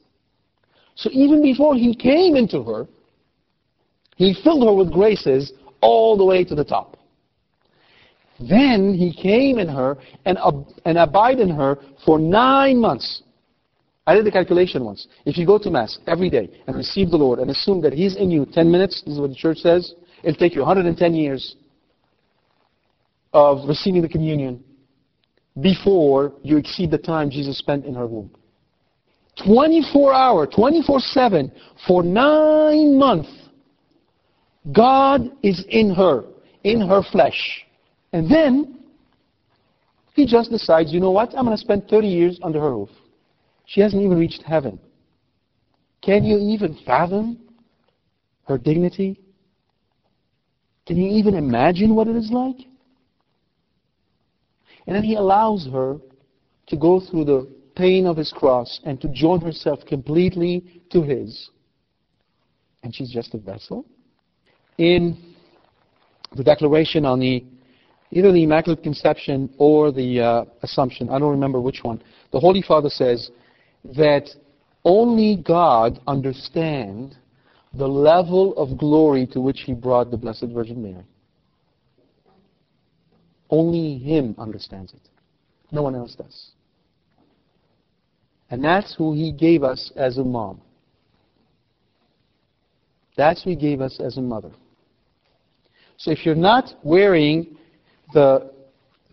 [0.95, 2.87] So even before he came into her,
[4.19, 6.97] he filled her with graces all the way to the top.
[8.41, 10.53] Then he came in her and, uh,
[10.85, 13.23] and abide in her for nine months.
[14.09, 15.07] I did the calculation once.
[15.25, 18.17] If you go to Mass every day and receive the Lord and assume that He's
[18.17, 19.95] in you 10 minutes, this is what the church says,
[20.25, 21.55] it'll take you 110 years
[23.33, 24.65] of receiving the communion
[25.61, 28.31] before you exceed the time Jesus spent in her womb.
[29.45, 31.53] 24 hour, 24 7,
[31.87, 33.48] for nine months,
[34.73, 36.25] God is in her,
[36.65, 37.65] in her flesh.
[38.13, 38.79] And then,
[40.15, 42.91] he just decides, you know what, I'm going to spend 30 years under her roof.
[43.67, 44.79] She hasn't even reached heaven.
[46.03, 47.39] Can you even fathom
[48.47, 49.21] her dignity?
[50.87, 52.57] Can you even imagine what it is like?
[54.87, 55.99] And then he allows her
[56.69, 61.51] to go through the pain of his cross and to join herself completely to his.
[62.83, 63.85] And she's just a vessel.
[64.79, 65.17] In
[66.37, 67.45] the declaration on the
[68.11, 72.03] either the Immaculate Conception or the uh, Assumption, I don't remember which one,
[72.33, 73.31] the Holy Father says
[73.97, 74.29] that
[74.85, 77.17] only God understands
[77.75, 81.05] the level of glory to which he brought the Blessed Virgin Mary.
[83.51, 85.01] Only Him understands it.
[85.71, 86.51] No one else does.
[88.51, 90.61] And that's who He gave us as a mom.
[93.17, 94.51] That's who He gave us as a mother.
[95.99, 97.57] So if you're not wearing
[98.15, 98.53] the,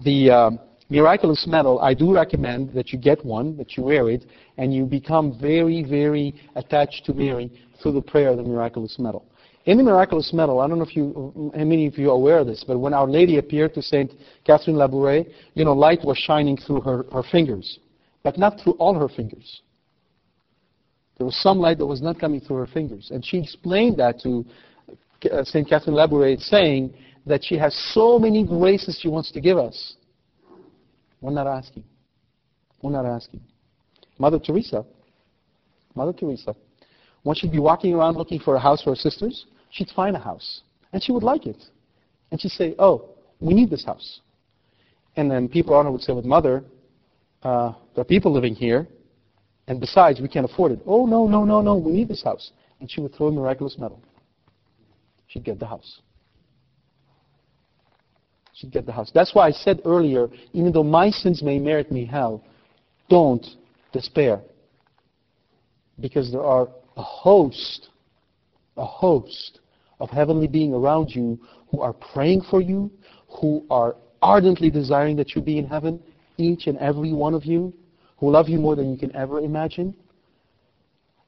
[0.03, 0.59] the um,
[0.89, 4.25] miraculous medal, I do recommend that you get one, that you wear it,
[4.57, 9.25] and you become very, very attached to Mary through the prayer of the miraculous medal.
[9.65, 12.37] In the miraculous medal, I don't know if you, how many of you are aware
[12.37, 14.13] of this, but when Our Lady appeared to Saint
[14.45, 17.79] Catherine Labouré, you know, light was shining through her, her fingers,
[18.21, 19.61] but not through all her fingers.
[21.17, 24.19] There was some light that was not coming through her fingers, and she explained that
[24.19, 24.45] to
[25.31, 26.93] uh, Saint Catherine Labouré, saying
[27.25, 29.95] that she has so many graces she wants to give us.
[31.21, 31.83] We're not asking.
[32.81, 33.41] We're not asking.
[34.17, 34.85] Mother Teresa,
[35.95, 36.55] Mother Teresa,
[37.23, 40.19] when she'd be walking around looking for a house for her sisters, she'd find a
[40.19, 40.61] house.
[40.93, 41.61] And she would like it.
[42.31, 43.09] And she'd say, oh,
[43.39, 44.21] we need this house.
[45.15, 46.63] And then people around her would say, with mother,
[47.43, 48.87] uh, there are people living here,
[49.67, 50.79] and besides, we can't afford it.
[50.85, 52.51] Oh, no, no, no, no, we need this house.
[52.79, 54.01] And she would throw a miraculous medal.
[55.27, 56.01] She'd get the house.
[58.53, 59.11] She'd get the house.
[59.13, 62.43] That's why I said earlier, even though my sins may merit me hell,
[63.09, 63.45] don't
[63.91, 64.41] despair.
[65.99, 67.89] Because there are a host,
[68.77, 69.59] a host
[69.99, 72.91] of heavenly beings around you who are praying for you,
[73.27, 76.01] who are ardently desiring that you be in heaven,
[76.37, 77.73] each and every one of you,
[78.17, 79.95] who love you more than you can ever imagine.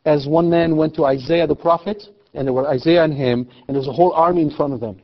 [0.06, 2.02] As one man went to Isaiah the prophet,
[2.34, 4.80] and there were Isaiah and him, and there was a whole army in front of
[4.80, 5.01] them.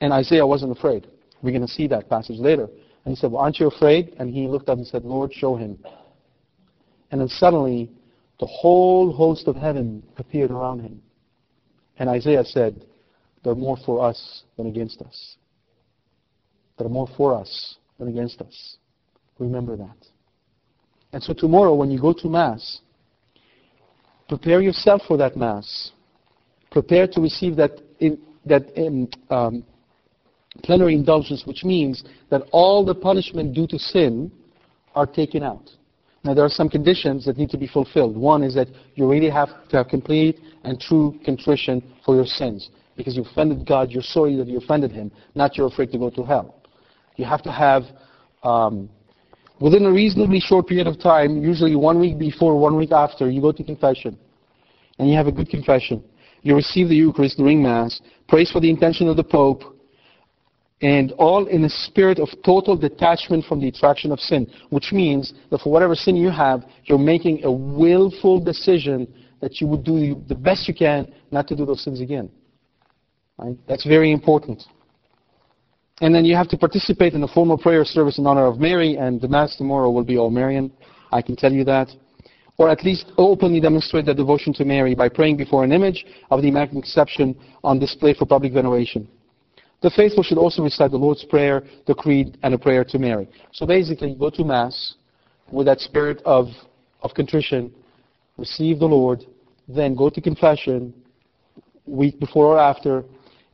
[0.00, 1.06] And Isaiah wasn't afraid.
[1.42, 2.68] We're going to see that passage later.
[3.04, 4.14] And he said, Well, aren't you afraid?
[4.18, 5.78] And he looked up and said, Lord, show him.
[7.10, 7.90] And then suddenly
[8.40, 11.00] the whole host of heaven appeared around him.
[11.98, 12.84] And Isaiah said,
[13.44, 15.36] They're more for us than against us.
[16.78, 18.76] They're more for us than against us.
[19.38, 19.96] Remember that.
[21.12, 22.80] And so tomorrow, when you go to Mass,
[24.28, 25.92] prepare yourself for that Mass.
[26.70, 29.64] Prepare to receive that, in, that in, um,
[30.62, 34.30] plenary indulgence, which means that all the punishment due to sin
[34.94, 35.70] are taken out.
[36.22, 38.16] Now, there are some conditions that need to be fulfilled.
[38.16, 42.70] One is that you really have to have complete and true contrition for your sins.
[42.96, 46.10] Because you offended God, you're sorry that you offended Him, not you're afraid to go
[46.10, 46.54] to hell.
[47.16, 47.82] You have to have,
[48.42, 48.88] um,
[49.60, 53.40] within a reasonably short period of time, usually one week before, one week after, you
[53.40, 54.18] go to confession.
[54.98, 56.02] And you have a good confession.
[56.42, 59.62] You receive the Eucharist during Mass, praise for the intention of the Pope,
[60.82, 65.32] and all in a spirit of total detachment from the attraction of sin, which means
[65.50, 70.22] that for whatever sin you have, you're making a willful decision that you would do
[70.28, 72.30] the best you can not to do those sins again.
[73.38, 73.56] Right?
[73.66, 74.62] That's very important.
[76.00, 78.96] And then you have to participate in a formal prayer service in honor of Mary,
[78.96, 80.72] and the Mass tomorrow will be all Marian.
[81.12, 81.88] I can tell you that.
[82.56, 86.42] Or at least openly demonstrate their devotion to Mary by praying before an image of
[86.42, 89.08] the Immaculate Conception on display for public veneration.
[89.82, 93.28] The faithful should also recite the Lord's Prayer, the Creed, and a prayer to Mary.
[93.52, 94.94] So basically, go to Mass
[95.52, 96.48] with that spirit of,
[97.02, 97.72] of contrition,
[98.36, 99.24] receive the Lord,
[99.68, 100.94] then go to confession
[101.86, 103.04] week before or after,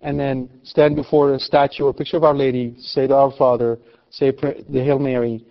[0.03, 3.79] and then stand before a statue or picture of Our Lady, say the Our Father,
[4.11, 5.45] say the Hail Mary,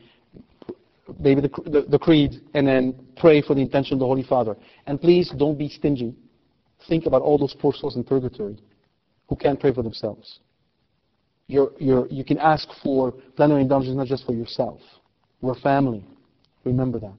[1.20, 4.56] maybe the, the, the creed, and then pray for the intention of the Holy Father.
[4.86, 6.16] And please don't be stingy.
[6.88, 8.58] Think about all those poor souls in purgatory
[9.28, 10.40] who can't pray for themselves.
[11.48, 14.80] You're, you're, you can ask for plenary indulgence not just for yourself.
[15.42, 16.06] We're family.
[16.64, 17.18] Remember that.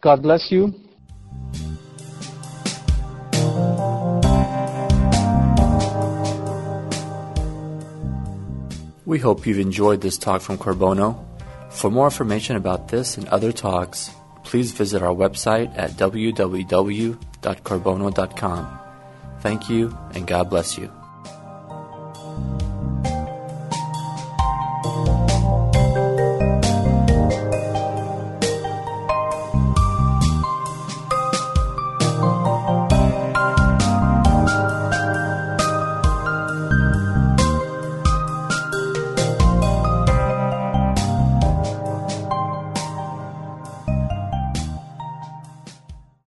[0.00, 0.72] God bless you.
[9.04, 11.24] We hope you've enjoyed this talk from Corbono.
[11.70, 14.12] For more information about this and other talks,
[14.44, 18.78] please visit our website at www.carbono.com.
[19.40, 21.01] Thank you, and God bless you.